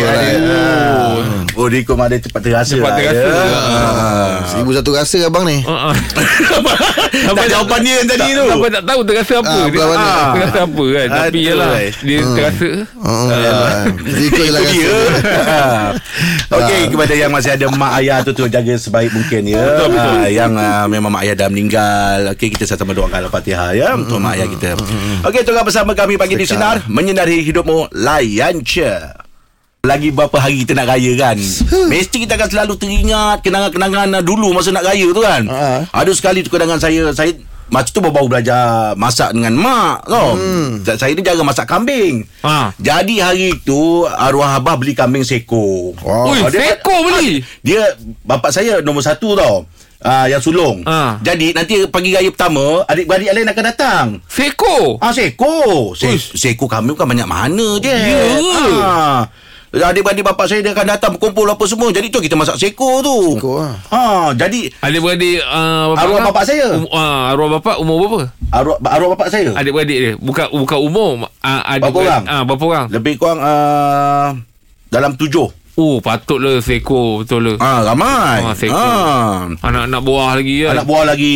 Oh, 1.52 1.66
Riko 1.66 1.92
ada 1.96 2.16
cepat 2.16 2.40
terasa. 2.40 2.72
Cepat 2.72 2.88
lah, 2.88 2.96
terasa. 2.96 3.18
ya. 3.20 3.34
Ah, 3.50 4.32
Seribu 4.46 4.70
satu 4.72 4.90
rasa 4.92 5.18
abang 5.20 5.44
ni 5.44 5.58
Ah, 5.62 5.90
ah. 5.90 5.94
Tak 7.36 7.46
jawapan 7.48 7.80
dia 7.80 7.94
yang 7.96 8.08
tadi 8.08 8.28
tu. 8.32 8.44
Sampai 8.46 8.70
tak 8.70 8.84
tahu 8.84 9.00
terasa 9.02 9.34
apa 9.36 9.50
Ah, 9.50 9.66
dia, 9.66 9.80
ah, 9.82 10.30
Terasa 10.32 10.58
apa 10.62 10.84
kan 10.86 11.06
Tapi 11.10 11.26
Aduh, 11.28 11.42
yalah 11.44 11.72
eh. 11.76 11.90
Dia 12.00 12.18
terasa 12.24 12.68
Oh, 12.96 13.26
yalah. 13.28 13.70
Ikut 14.00 14.38
je 14.38 14.48
lah 14.48 14.62
rasa 14.62 14.72
dia. 14.72 14.90
Okey 16.56 16.80
kepada 16.88 17.12
yang 17.12 17.30
masih 17.30 17.50
ada 17.50 17.66
mak 17.70 17.92
ayah 17.96 18.20
tu 18.20 18.30
tu 18.30 18.44
jaga 18.60 18.74
sebaik 18.76 19.10
mungkin 19.16 19.42
ya. 19.48 19.64
Betul, 19.64 19.88
betul. 19.96 20.14
Ah, 20.20 20.28
yang 20.28 20.52
ah, 20.54 20.84
memang 20.84 21.08
mak 21.08 21.24
ayah 21.24 21.34
dah 21.34 21.48
meninggal. 21.48 22.36
Okey 22.36 22.52
kita 22.52 22.68
sama-sama 22.68 22.92
doakan 22.92 23.26
Al-Fatihah 23.26 23.70
ya 23.72 23.88
untuk 23.96 24.20
mak 24.20 24.36
ayah 24.36 24.46
kita. 24.46 24.76
Okey 25.24 25.42
tengah 25.42 25.64
bersama 25.64 25.96
kami 25.96 26.20
pagi 26.20 26.36
di 26.36 26.44
sinar 26.44 26.84
menyinari 26.86 27.40
hidupmu 27.40 27.96
layan 27.96 28.60
je. 28.60 28.92
Lagi 29.80 30.12
berapa 30.12 30.36
hari 30.36 30.60
kita 30.60 30.76
nak 30.76 30.92
raya 30.92 31.12
kan 31.16 31.40
Mesti 31.88 32.28
kita 32.28 32.36
akan 32.36 32.48
selalu 32.52 32.76
teringat 32.76 33.40
Kenangan-kenangan 33.40 34.20
dulu 34.20 34.52
Masa 34.52 34.76
nak 34.76 34.84
raya 34.84 35.08
tu 35.08 35.24
kan 35.24 35.48
Ha. 35.48 35.88
Ada 35.88 36.12
sekali 36.12 36.44
tu 36.44 36.52
kenangan 36.52 36.76
saya 36.76 37.08
Saya 37.16 37.32
Masa 37.70 37.88
tu 37.88 38.02
baru 38.02 38.26
belajar 38.26 38.92
Masak 38.94 39.30
dengan 39.30 39.54
mak 39.54 40.04
tau. 40.04 40.34
Hmm. 40.34 40.82
Saya 40.82 41.14
ni 41.14 41.22
jaga 41.22 41.40
masak 41.40 41.64
kambing 41.64 42.26
Ah. 42.40 42.74
jadi 42.76 43.14
hari 43.22 43.54
tu 43.60 43.78
arwah 44.04 44.54
abah 44.54 44.74
beli 44.74 44.92
kambing 44.92 45.22
seko. 45.22 45.94
Wow. 45.96 46.28
Ui, 46.28 46.38
Ah, 46.40 46.50
dia- 46.50 46.74
seko 46.74 46.94
beli? 47.00 47.40
Dia 47.60 47.94
bapak 48.20 48.50
saya 48.50 48.80
nombor 48.80 49.00
satu 49.00 49.32
tau. 49.32 49.64
Ah 49.98 50.24
yang 50.24 50.40
sulung. 50.40 50.80
Ah. 50.82 51.20
Jadi 51.20 51.52
nanti 51.52 51.84
pagi 51.86 52.10
raya 52.10 52.26
pertama 52.26 52.82
adik-beradik 52.84 53.30
lain 53.30 53.46
akan 53.46 53.64
datang. 53.66 54.06
Seko 54.26 54.96
Ah 54.96 55.12
seko. 55.12 55.92
Se- 55.92 56.08
Uish. 56.08 56.32
seko 56.34 56.64
kambing 56.64 56.94
bukan 56.94 57.06
banyak 57.06 57.28
mana 57.28 57.68
je. 57.78 57.92
Ya. 57.92 58.22
Ah. 58.80 59.20
Adik-beradik 59.70 60.26
bapak 60.26 60.46
saya 60.46 60.60
dia 60.60 60.74
akan 60.74 60.86
datang 60.88 61.10
berkumpul 61.14 61.46
apa 61.46 61.62
semua. 61.62 61.88
Jadi 61.88 62.10
tu 62.10 62.18
kita 62.18 62.34
masak 62.34 62.58
seko 62.58 63.00
tu. 63.00 63.16
Seko 63.38 63.62
lah. 63.62 63.78
Ha, 63.86 64.00
jadi 64.34 64.66
Adik-beradik 64.76 65.38
uh, 65.40 65.94
bapak 65.94 66.02
Arwah 66.02 66.20
bapak 66.26 66.44
saya. 66.44 66.66
um, 66.74 66.86
uh, 66.86 67.30
Arwah 67.30 67.48
bapak 67.54 67.76
umur 67.78 67.96
berapa? 68.00 68.20
arwah, 68.50 68.76
arwah 68.82 69.08
bapak 69.14 69.30
saya 69.30 69.54
Adik-beradik 69.54 69.96
dia 69.96 70.12
Bukan 70.18 70.50
bukan 70.50 70.78
umur 70.80 71.10
uh, 71.38 71.62
adik 71.64 71.86
Berapa 71.86 71.98
orang? 72.00 72.22
Ah, 72.26 72.42
Berapa 72.42 72.64
orang? 72.66 72.86
lebih 72.90 73.14
kurang 73.14 73.38
uh, 73.38 74.28
dalam 74.90 75.14
tujuh. 75.14 75.46
Oh 75.78 76.02
patutlah 76.02 76.58
seko 76.58 77.22
Betul 77.22 77.46
lah 77.46 77.56
Ah 77.56 77.78
ramai. 77.86 78.42
Ah, 78.42 78.54
seko. 78.58 78.74
Ah. 78.74 79.46
Anak-anak 79.62 80.00
buah 80.02 80.30
lagi 80.34 80.56
kan 80.60 80.74
Anak 80.74 80.84
buah 80.84 81.04
lagi 81.06 81.34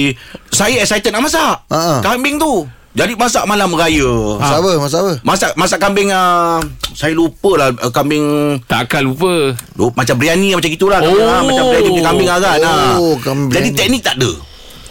Saya 0.50 0.82
excited 0.82 1.14
nak 1.14 1.22
masak 1.22 1.54
Ha. 1.70 2.02
Kambing 2.02 2.36
tu 2.36 2.66
Jadi 2.94 3.18
masak 3.18 3.42
malam 3.42 3.74
raya. 3.74 4.38
Masa 4.38 4.54
apa? 4.62 4.70
Masa 4.78 4.96
apa? 5.02 5.12
Masak 5.26 5.50
masak 5.58 5.78
kambing 5.82 6.14
uh, 6.14 6.62
Saya 6.94 7.10
lupa 7.10 7.58
lah 7.58 7.74
uh, 7.74 7.90
Kambing. 7.90 8.22
Takkan 8.70 9.02
lupa. 9.02 9.50
Lu, 9.74 9.90
Macam 9.90 10.14
biryani 10.14 10.54
macam 10.54 10.70
gitulah 10.70 11.02
Oh. 11.02 11.10
oh. 11.10 11.42
Macam 11.42 11.74
biryani 11.74 11.90
punya 11.90 12.04
kambing 12.06 12.28
kan? 12.30 12.40
Ah. 12.62 12.94
Oh, 13.02 13.18
kambing. 13.18 13.50
Jadi 13.50 13.68
teknik 13.74 14.02
tak 14.06 14.14
ada. 14.22 14.30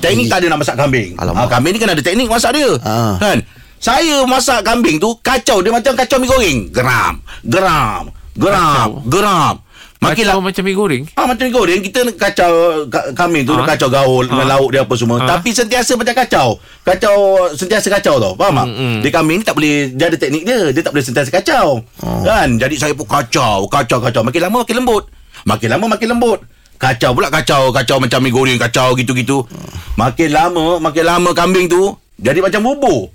Teknik 0.04 0.28
tak 0.28 0.44
ada 0.44 0.52
nak 0.52 0.60
masak 0.60 0.76
kambing. 0.76 1.16
Alamak. 1.16 1.40
ah, 1.40 1.48
Kambing 1.48 1.72
ni 1.72 1.80
kan 1.80 1.90
ada 1.96 2.04
teknik 2.04 2.28
masak 2.28 2.52
dia. 2.52 2.70
Ah. 2.84 3.16
Kan? 3.24 3.40
Saya 3.80 4.24
masak 4.24 4.64
kambing 4.64 4.96
tu 4.96 5.12
Kacau 5.20 5.64
Dia 5.64 5.72
macam 5.72 5.96
kacau 5.96 6.20
mi 6.20 6.28
goreng. 6.28 6.72
Geram 6.76 7.24
Geram 7.44 8.12
Geram 8.36 8.90
Geram 9.08 9.63
Makin 10.04 10.24
Macam 10.26 10.36
lah 10.36 10.44
macam 10.44 10.64
mi 10.64 10.74
goreng 10.74 11.04
Ah 11.14 11.26
macam 11.26 11.48
goreng 11.48 11.80
kita 11.80 12.04
kacau 12.14 12.52
ka, 12.88 13.16
kambing 13.16 13.48
tu 13.48 13.56
ha? 13.56 13.64
kacau 13.64 13.88
gaul 13.88 14.28
dengan 14.28 14.46
Ah. 14.46 14.52
lauk 14.54 14.70
dia 14.70 14.84
apa 14.84 14.94
semua. 14.94 15.18
Ah. 15.18 15.38
Tapi 15.38 15.50
sentiasa 15.50 15.96
macam 15.96 16.12
kacau. 16.14 16.48
Kacau 16.84 17.16
sentiasa 17.56 17.88
kacau 17.90 18.20
tau. 18.20 18.34
Faham 18.36 18.54
tak? 18.54 18.68
Mm-mm. 18.68 18.96
Dia 19.00 19.10
kambing 19.10 19.38
ni 19.40 19.44
tak 19.44 19.56
boleh 19.56 19.90
dia 19.90 20.06
ada 20.06 20.18
teknik 20.18 20.44
dia. 20.44 20.60
Dia 20.70 20.82
tak 20.84 20.92
boleh 20.92 21.06
sentiasa 21.06 21.30
kacau. 21.30 21.80
Kan? 22.22 22.60
Jadi 22.60 22.76
saya 22.76 22.92
pun 22.92 23.08
kacau, 23.08 23.66
kacau 23.66 23.98
kacau. 23.98 24.22
Makin 24.22 24.42
lama 24.44 24.62
makin 24.62 24.76
lembut. 24.78 25.08
Makin 25.44 25.68
lama 25.72 25.86
makin 25.90 26.08
lembut. 26.10 26.40
Kacau 26.76 27.16
pula 27.16 27.32
kacau, 27.32 27.72
kacau 27.72 27.98
macam 27.98 28.20
mi 28.20 28.28
goreng 28.28 28.60
kacau 28.60 28.92
gitu-gitu. 28.94 29.48
Makin 29.96 30.30
lama 30.30 30.84
makin 30.84 31.04
lama 31.06 31.32
kambing 31.32 31.72
tu 31.72 31.96
jadi 32.20 32.44
macam 32.44 32.60
bubur. 32.62 33.08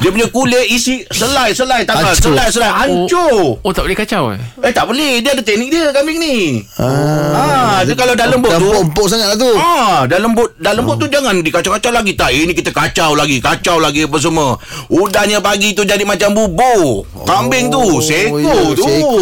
Dia 0.00 0.08
punya 0.08 0.26
kulit 0.26 0.64
isi 0.66 1.04
selai 1.06 1.52
selai 1.52 1.84
tangan, 1.84 2.10
Hancur. 2.10 2.32
selai 2.32 2.48
selai 2.48 2.70
hancur. 2.72 3.60
Oh 3.60 3.68
tak 3.68 3.84
boleh 3.84 3.92
kacau 3.94 4.32
eh 4.32 4.40
Eh 4.58 4.72
tak 4.72 4.88
boleh 4.88 5.20
Dia 5.20 5.36
ada 5.36 5.44
teknik 5.44 5.68
dia 5.68 5.92
Kambing 5.92 6.16
ni 6.16 6.64
ah, 6.80 7.84
Dia 7.84 7.92
kalau 7.92 8.16
dah 8.16 8.24
lembut 8.24 8.48
Dah 8.48 8.56
tu 8.56 8.64
empuk-empuk 8.64 9.06
sangat 9.06 9.28
lah 9.28 9.36
tu 9.36 9.52
Ah, 9.52 10.08
dah 10.08 10.16
lembut 10.16 10.48
dah 10.56 10.72
lembut 10.72 10.96
tu 10.96 11.06
jangan 11.06 11.36
dikacau-kacau 11.40 11.92
lagi 11.92 12.16
tak. 12.16 12.32
Ini 12.32 12.52
kita 12.52 12.70
kacau 12.70 13.12
lagi, 13.12 13.40
kacau 13.40 13.76
lagi 13.76 14.04
apa 14.04 14.16
semua. 14.16 14.56
Udahnya 14.88 15.40
pagi 15.40 15.72
tu 15.72 15.84
jadi 15.84 16.00
macam 16.02 16.32
bubur. 16.32 17.04
Kambing 17.24 17.68
tu, 17.68 18.00
seko 18.00 18.40
ya, 18.40 18.56
tu. 18.72 18.84
Seko 18.84 19.20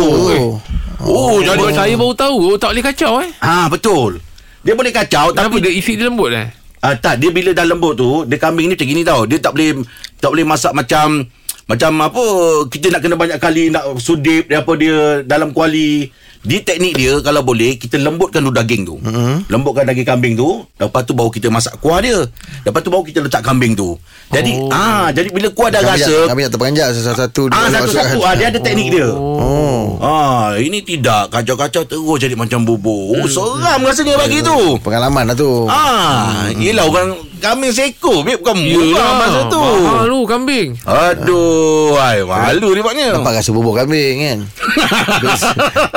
Oh, 1.00 1.38
jadi 1.38 1.58
Jadi 1.60 1.74
saya 1.74 1.94
baru 1.94 2.10
tahu 2.12 2.36
oh, 2.44 2.58
Tak 2.58 2.70
boleh 2.70 2.84
kacau 2.84 3.12
eh 3.18 3.30
Ah, 3.38 3.66
betul. 3.66 4.18
Dia 4.62 4.74
boleh 4.74 4.90
kacau 4.90 5.30
Kenapa 5.30 5.46
tapi 5.48 5.62
dia 5.62 5.70
isi 5.70 5.94
dia 5.94 6.06
lembut 6.06 6.30
eh 6.30 6.50
ah, 6.82 6.94
tak 6.98 7.22
dia 7.22 7.30
bila 7.30 7.50
dah 7.54 7.66
lembut 7.66 7.94
tu, 7.98 8.24
dia 8.26 8.36
kambing 8.38 8.70
ni 8.70 8.74
macam 8.74 8.88
gini 8.88 9.02
tau. 9.06 9.22
Dia 9.24 9.38
tak 9.38 9.52
boleh 9.54 9.70
tak 10.18 10.30
boleh 10.34 10.46
masak 10.46 10.72
macam 10.74 11.26
macam 11.68 11.92
apa 12.00 12.24
kita 12.72 12.88
nak 12.88 13.00
kena 13.04 13.16
banyak 13.20 13.38
kali 13.38 13.68
nak 13.68 13.84
sudip 14.00 14.48
dia 14.48 14.64
apa 14.64 14.72
dia 14.80 15.20
dalam 15.28 15.52
kuali 15.52 16.08
di 16.38 16.64
teknik 16.64 16.96
dia 16.96 17.20
kalau 17.20 17.44
boleh 17.44 17.76
kita 17.76 18.00
lembutkan 18.00 18.40
dulu 18.40 18.56
daging 18.56 18.82
tu. 18.88 18.96
Mm-hmm. 19.04 19.52
Lembutkan 19.52 19.84
daging 19.84 20.08
kambing 20.08 20.34
tu, 20.38 20.64
lepas 20.80 21.04
tu 21.04 21.12
baru 21.12 21.28
kita 21.28 21.52
masak 21.52 21.76
kuah 21.82 22.00
dia. 22.00 22.24
Lepas 22.64 22.80
tu 22.80 22.88
baru 22.88 23.04
kita 23.04 23.20
letak 23.20 23.44
kambing 23.44 23.76
tu. 23.76 24.00
Jadi 24.32 24.56
Oh. 24.56 24.72
ah 24.72 25.12
jadi 25.12 25.28
bila 25.28 25.48
kuah 25.52 25.68
dah 25.68 25.80
Kami 25.80 25.92
rasa 25.92 26.14
kami 26.28 26.40
tak 26.44 26.52
terperanjat 26.52 26.88
Satu-satu 26.92 27.42
ah 27.48 27.68
satu-satu 27.72 28.18
ah 28.24 28.34
dia 28.36 28.46
ada 28.48 28.58
teknik 28.60 28.88
dia. 28.92 29.08
Oh 29.12 29.77
Ah 29.98 30.54
ini 30.54 30.78
tidak 30.80 31.26
kacau-kacau 31.28 31.82
terus 31.82 32.16
jadi 32.16 32.32
macam 32.32 32.62
bubur. 32.62 33.14
Oh 33.14 33.26
seram 33.26 33.82
rasanya 33.82 34.14
bagi 34.14 34.38
tu. 34.40 34.78
Pengalaman 34.78 35.26
lah 35.26 35.34
tu 35.34 35.66
Ah, 35.66 36.46
yelah 36.54 36.82
orang 36.82 37.12
kambing 37.36 37.70
seko, 37.70 38.22
babe 38.22 38.38
bukan 38.38 38.56
murah 38.56 39.10
masa 39.16 39.40
tu. 39.46 39.58
Mahal 39.58 40.06
tu 40.06 40.20
kambing 40.24 40.68
Aduh, 40.80 41.94
ai 41.94 42.22
malu 42.22 42.68
dia 42.70 42.80
buatnya. 42.80 43.08
Nampak 43.12 43.32
rasa 43.36 43.50
bubur 43.50 43.74
kambing 43.74 44.14
kan 44.20 44.38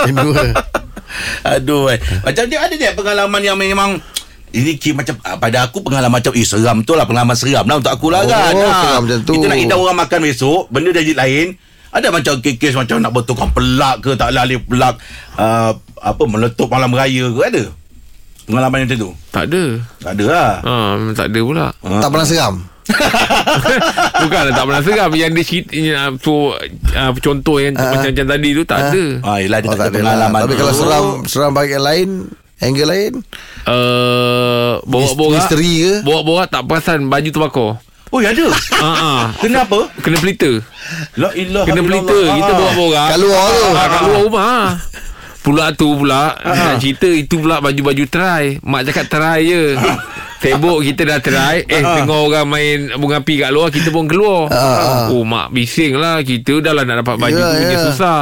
dua 0.18 0.44
Aduh, 1.44 1.86
ai. 1.88 1.98
macam 2.22 2.44
dia 2.46 2.60
ada 2.60 2.74
dia 2.74 2.92
pengalaman 2.92 3.42
yang 3.42 3.56
memang 3.56 4.00
ini 4.52 4.76
kira 4.76 4.98
macam 4.98 5.16
ah, 5.22 5.36
pada 5.36 5.64
aku 5.64 5.80
pengalaman 5.80 6.18
macam 6.18 6.34
eh 6.34 6.44
seram 6.44 6.82
tu 6.82 6.92
lah 6.92 7.06
pengalaman 7.06 7.34
seram 7.34 7.64
lah 7.64 7.78
untuk 7.78 7.88
aku 7.90 8.10
lah 8.10 8.22
Oh, 8.22 8.28
kan. 8.28 8.52
seram 8.52 9.02
macam 9.06 9.20
tu. 9.22 9.34
Kita 9.34 9.46
nak 9.46 9.60
hidau 9.60 9.80
orang 9.80 9.98
makan 10.00 10.20
besok, 10.22 10.68
benda 10.68 10.90
dah 10.90 11.00
jadi 11.00 11.16
lain. 11.16 11.48
Ada 11.92 12.08
macam 12.08 12.34
kes-kes 12.38 12.74
macam 12.74 12.98
nak 12.98 13.12
betulkan 13.12 13.50
pelak 13.50 14.00
ke 14.00 14.16
tak 14.16 14.32
lalih 14.32 14.60
pelak 14.60 14.96
uh, 15.36 15.72
apa 15.98 16.24
meletup 16.24 16.68
malam 16.68 16.92
raya 16.92 17.28
ke 17.28 17.42
ada. 17.42 17.64
Pengalaman 18.42 18.84
macam 18.84 18.98
tu. 18.98 19.12
Tak 19.30 19.44
ada 19.46 19.64
Tak 19.98 20.12
ada 20.14 20.26
lah. 20.28 20.52
ha, 20.62 20.74
Tak 21.14 21.28
ada 21.28 21.40
pula 21.42 21.66
Tak 21.80 22.10
pernah 22.10 22.26
seram 22.26 22.56
Bukanlah 24.20 24.52
tak 24.52 24.66
pernah 24.66 24.82
seram 24.82 25.10
Yang 25.14 25.32
dia 25.32 25.44
cerita 25.46 25.72
uh, 25.72 26.10
so, 26.18 26.34
uh, 26.92 27.12
Contoh 27.16 27.58
yang 27.58 27.74
Ah. 27.74 27.94
macam-macam 27.94 28.26
tadi 28.28 28.50
tu 28.52 28.64
Tak 28.66 28.78
Ah. 28.78 28.86
ada 28.90 29.04
Ah, 29.24 29.38
yelah 29.38 29.60
dia 29.60 29.70
Oh 29.70 29.72
tak, 29.72 29.80
tak 29.80 29.88
ada 29.88 29.96
lah 29.96 30.04
pengalaman. 30.04 30.40
Tapi 30.42 30.56
kalau 30.58 30.74
tu. 30.74 30.80
seram 30.80 31.06
Seram 31.24 31.52
bahagian 31.54 31.82
lain 31.82 32.10
Angle 32.60 32.86
lain 32.86 33.14
uh, 33.66 34.72
Borak-borak 34.84 35.32
Misteri 35.40 35.74
ke? 35.80 35.94
Borak-borak 36.02 36.48
tak 36.50 36.62
perasan 36.66 37.00
Baju 37.06 37.30
terbakar 37.30 37.72
Oh 38.12 38.20
ada 38.20 38.48
Ha 38.52 38.92
ah. 38.92 39.24
Kenapa 39.44 39.88
Kena 40.04 40.20
pelita. 40.20 40.52
La 41.16 41.32
ilah 41.32 41.64
Kena 41.64 41.80
pelita. 41.80 42.20
Kita 42.28 42.52
borak-borak. 42.52 43.08
Kat 43.08 43.20
luar 43.24 43.46
tu. 43.48 43.68
Ah, 43.72 43.88
kat 43.88 44.02
luar 44.04 44.22
rumah. 44.28 44.64
Pula 45.42 45.66
tu 45.74 45.98
pula 45.98 46.38
Nak 46.38 46.78
cerita 46.78 47.10
Itu 47.10 47.42
pula 47.42 47.58
baju-baju 47.58 48.04
try 48.06 48.62
Mak 48.62 48.82
cakap 48.86 49.06
try 49.10 49.42
je 49.42 49.74
Sibuk 50.38 50.86
kita 50.86 51.02
dah 51.02 51.18
try 51.18 51.66
Eh 51.66 51.82
tengok 51.82 52.30
orang 52.30 52.46
main 52.46 52.78
Bunga 52.94 53.26
api 53.26 53.42
kat 53.42 53.50
luar 53.50 53.74
Kita 53.74 53.90
pun 53.90 54.06
keluar 54.06 54.54
Ah, 54.54 55.10
ah. 55.10 55.18
Oh 55.18 55.26
mak 55.26 55.50
bising 55.50 55.98
lah 55.98 56.22
Kita 56.22 56.62
dah 56.62 56.78
lah 56.78 56.86
nak 56.86 57.02
dapat 57.02 57.18
baju 57.18 57.34
Ya, 57.34 57.58
tu 57.58 57.58
punya 57.58 57.74
ya. 57.74 57.82
susah 57.90 58.20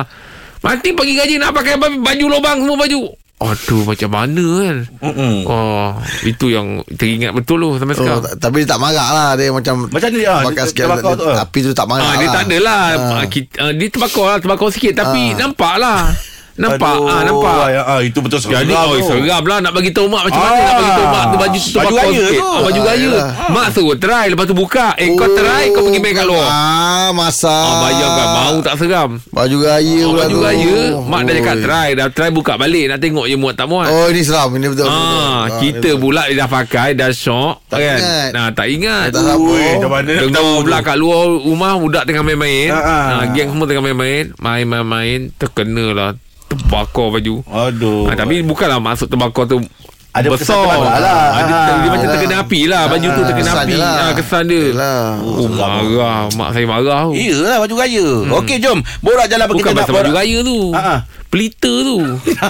Nanti 0.63 0.96
pagi 0.96 1.13
gaji 1.15 1.36
nak 1.43 1.51
pakai 1.51 1.75
baju 1.75 1.98
baju 2.00 2.25
lubang 2.39 2.58
semua 2.63 2.77
baju 2.79 3.01
Aduh 3.39 3.84
macam 3.84 4.10
mana 4.10 4.46
kan 4.60 4.77
Mm-mm. 5.00 5.36
Oh 5.43 5.96
Itu 6.22 6.48
yang 6.48 6.67
teringat 6.91 7.31
betul 7.31 7.60
tu 7.62 7.72
Sampai 7.75 7.96
Oh, 7.96 7.98
sekarang 7.98 8.19
ta- 8.22 8.36
tapi 8.38 8.55
dia 8.60 8.69
tak 8.69 8.79
marah 8.79 9.10
lah 9.10 9.29
Dia 9.34 9.48
macam 9.50 9.88
Macam 9.88 10.08
ni, 10.10 10.22
ah, 10.22 10.43
Bakar 10.43 10.51
dia- 10.58 10.67
sikit 10.67 10.84
terbakar 10.86 11.13
tu, 11.13 11.24
ah. 11.25 11.36
Tapi 11.39 11.58
tu 11.62 11.72
tak 11.72 11.88
marah 11.88 12.03
Ah, 12.03 12.13
dia 12.13 12.25
lah. 12.25 12.34
tak 12.34 12.43
ada 12.43 12.58
lah. 12.60 12.81
Ah. 12.84 13.12
Ah. 13.15 13.25
Kita, 13.25 13.50
ah, 13.58 13.72
dia 13.72 13.88
terbakar 13.88 14.25
lah, 14.25 14.38
terbakar 14.38 14.67
sikit 14.69 14.93
tapi 14.93 15.22
Ah. 15.29 15.38
nampak 15.39 15.74
lah. 15.77 16.00
Nampak, 16.60 16.92
Aduh, 16.92 17.08
ah 17.08 17.22
nampak. 17.24 17.56
ah, 17.72 17.86
ah, 17.88 18.00
Itu 18.04 18.20
betul 18.20 18.36
seram 18.38 18.60
Jadi 18.60 18.75
oh, 18.75 19.00
seram 19.00 19.44
lah 19.44 19.58
Nak 19.60 19.72
bagi 19.72 19.89
tahu 19.89 20.06
mak 20.06 20.28
Macam 20.28 20.38
mana 20.38 20.51
Ah. 20.51 20.60
nak 20.60 20.75
bagi 20.75 20.92
tahu 20.92 21.08
mak 21.08 21.24
tu 21.24 21.38
Baju 21.39 21.56
tu 21.58 21.72
Baju 21.72 21.96
raya 21.96 22.20
sikit 22.20 22.36
tu. 22.36 22.44
ah, 22.46 22.60
Baju 22.60 22.80
Ah, 22.80 22.86
raya 22.86 23.00
yalah. 23.08 23.28
Mak 23.48 23.68
suruh 23.72 23.96
try 23.96 24.25
Lepas 24.28 24.44
tu 24.44 24.54
buka 24.54 24.88
Eh 24.94 25.08
kau 25.13 25.30
try 25.32 25.63
Kau 25.72 25.82
pergi 25.82 26.00
main 26.00 26.13
kat 26.13 26.25
luar 26.25 26.44
Ah, 26.46 27.10
masa. 27.12 27.48
Ah, 27.50 27.75
bayangkan 27.82 28.28
Mau 28.30 28.56
tak 28.60 28.75
seram 28.75 29.10
Baju 29.25 29.58
raya 29.62 29.98
oh, 29.98 30.10
pula 30.10 30.22
Baju 30.22 30.36
tu. 30.36 30.44
raya 30.44 30.75
Mak 31.01 31.20
dah 31.22 31.34
cakap 31.34 31.56
try 31.60 31.88
Dah 31.96 32.08
try 32.10 32.30
buka 32.30 32.54
balik 32.56 32.86
Nak 32.86 33.00
tengok 33.00 33.25
je 33.25 33.36
muat 33.36 33.56
tak 33.56 33.66
muat 33.66 33.88
Oh, 33.88 34.06
ini 34.06 34.20
seram. 34.20 34.51
Ini 34.51 34.68
betul. 34.68 34.84
betul, 34.84 34.92
Ah, 34.92 35.00
betul. 35.48 35.60
kita 35.63 35.89
ini 35.89 35.98
pula 35.98 36.22
dia 36.25 36.36
dah 36.36 36.50
pakai 36.50 36.89
dah 36.94 37.10
syok 37.10 37.56
Tak 37.66 37.78
kan. 37.78 37.98
ingat. 37.98 38.30
Nah, 38.30 38.48
tak 38.51 38.68
ingat. 38.68 39.08
Tak 39.10 39.24
tahu. 39.24 39.46
Mana 39.88 40.12
tu? 40.28 40.46
pula 40.62 40.78
kat 40.82 40.96
luar 40.96 41.24
rumah 41.39 41.72
budak 41.75 42.04
tengah 42.04 42.22
main-main. 42.22 42.68
Ha, 42.68 42.80
ha. 42.80 42.98
Ha, 43.00 43.25
geng 43.32 43.50
semua 43.50 43.63
tengah 43.63 43.82
main-main, 43.82 44.36
main-main-main 44.36 45.32
terkena 45.34 45.88
lah 45.92 46.10
terbakar 46.50 47.08
baju. 47.12 47.36
Aduh 47.46 48.03
Ha, 48.03 48.18
tapi 48.18 48.41
bukanlah 48.41 48.77
maksud 48.77 49.06
terbakar 49.06 49.46
tu 49.46 49.62
Ada 50.10 50.25
besar. 50.27 50.58
lah. 50.58 50.82
Ha, 50.82 50.98
dia, 51.39 51.53
Ha. 51.53 51.74
dia 51.77 51.88
macam 51.88 52.01
Yalah. 52.01 52.13
terkena 52.18 52.36
api 52.41 52.60
lah. 52.65 52.84
Baju 52.86 53.08
tu 53.08 53.22
Ha, 53.22 53.27
terkena 53.27 53.46
kesan 53.48 53.62
api. 53.63 53.75
lah. 53.75 53.94
Ha, 53.96 54.06
kesan 54.12 54.44
dia. 54.44 54.63
Yelah. 54.68 55.01
Oh, 55.22 55.48
marah. 55.48 56.20
Mak 56.34 56.50
saya 56.50 56.65
marah 56.65 57.00
tu. 57.06 57.13
Iyalah 57.13 57.56
baju 57.60 57.75
raya 57.77 58.06
hmm. 58.25 58.34
Okey 58.36 58.58
jom 58.58 58.77
Borak 59.00 59.27
jalan 59.27 59.46
Bukan 59.48 59.62
kita 59.62 59.70
nak 59.70 59.77
pasal 59.79 59.94
baju 59.96 60.12
raya 60.12 60.38
tu. 60.41 60.58
Ha, 60.72 60.82
ha. 60.82 60.96
Pelita 61.29 61.70
tu. 61.79 61.98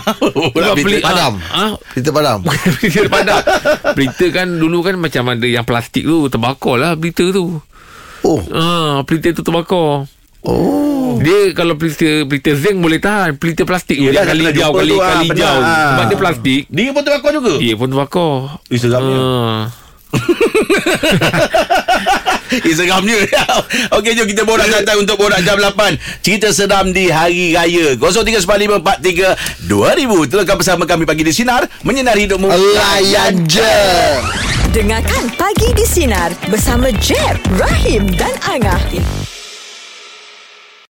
Pelita. 0.56 0.72
peli- 0.78 1.04
Padam. 1.04 1.34
Ha? 1.38 1.64
Berita 1.92 2.10
padam. 2.10 2.38
Bukan 2.42 2.70
berita 2.80 3.00
padam 3.06 3.40
Berita 3.92 4.26
kan 4.32 4.48
dulu 4.50 4.78
kan 4.80 4.96
Macam 4.96 5.24
ada 5.28 5.44
yang 5.46 5.64
plastik 5.64 6.02
tu 6.02 6.26
Terbakar 6.26 6.76
lah 6.76 6.92
berita 6.94 7.28
tu 7.28 7.60
Oh. 8.20 8.40
ha, 8.50 8.64
Pelita 9.04 9.32
tu 9.32 9.42
terbakar 9.42 10.08
Oh. 10.40 10.89
Dia 11.18 11.40
kalau 11.52 11.74
pelita 11.74 12.06
Pelita 12.24 12.52
zinc 12.54 12.78
boleh 12.78 12.98
tahan 12.98 13.34
Pelita 13.36 13.64
plastik 13.64 13.96
Yelah, 13.96 14.22
Yang 14.22 14.28
kali 14.28 14.42
hijau 14.44 14.54
jumpa 14.54 14.78
Kali, 14.78 14.90
tu, 14.90 14.98
ah, 14.98 15.08
kali 15.08 15.26
benar. 15.26 15.36
hijau 15.36 15.58
Ah. 15.58 15.74
Sebab 15.90 16.06
dia 16.06 16.18
plastik 16.18 16.62
Dia 16.68 16.90
pun 16.90 17.02
terbakar 17.02 17.32
juga 17.34 17.54
Dia 17.56 17.74
pun 17.74 17.88
terbakar 17.88 18.34
Eh, 18.66 18.78
seramnya. 18.78 19.22
Eh 22.50 22.74
seramnya 22.74 23.16
Okey 23.96 24.12
jom 24.12 24.26
kita 24.26 24.42
borak 24.42 24.66
santai 24.66 24.98
Untuk 24.98 25.16
borak 25.16 25.38
jam 25.40 25.54
8 25.56 25.70
Cerita 26.20 26.50
seram 26.50 26.90
di 26.90 27.08
Hari 27.08 27.54
Raya 27.54 27.94
0395432000 27.96 29.70
Teruskan 30.26 30.56
bersama 30.58 30.84
kami 30.84 31.06
Pagi 31.06 31.22
di 31.22 31.30
Sinar 31.30 31.70
Menyinari 31.82 32.26
hidupmu 32.26 32.50
Layan 32.50 33.46
je. 33.46 33.78
Dengarkan 34.70 35.30
Pagi 35.34 35.74
di 35.74 35.82
Sinar 35.82 36.30
bersama 36.46 36.94
Jeb, 36.96 37.38
Rahim 37.54 38.06
dan 38.14 38.34
Angah. 38.44 38.78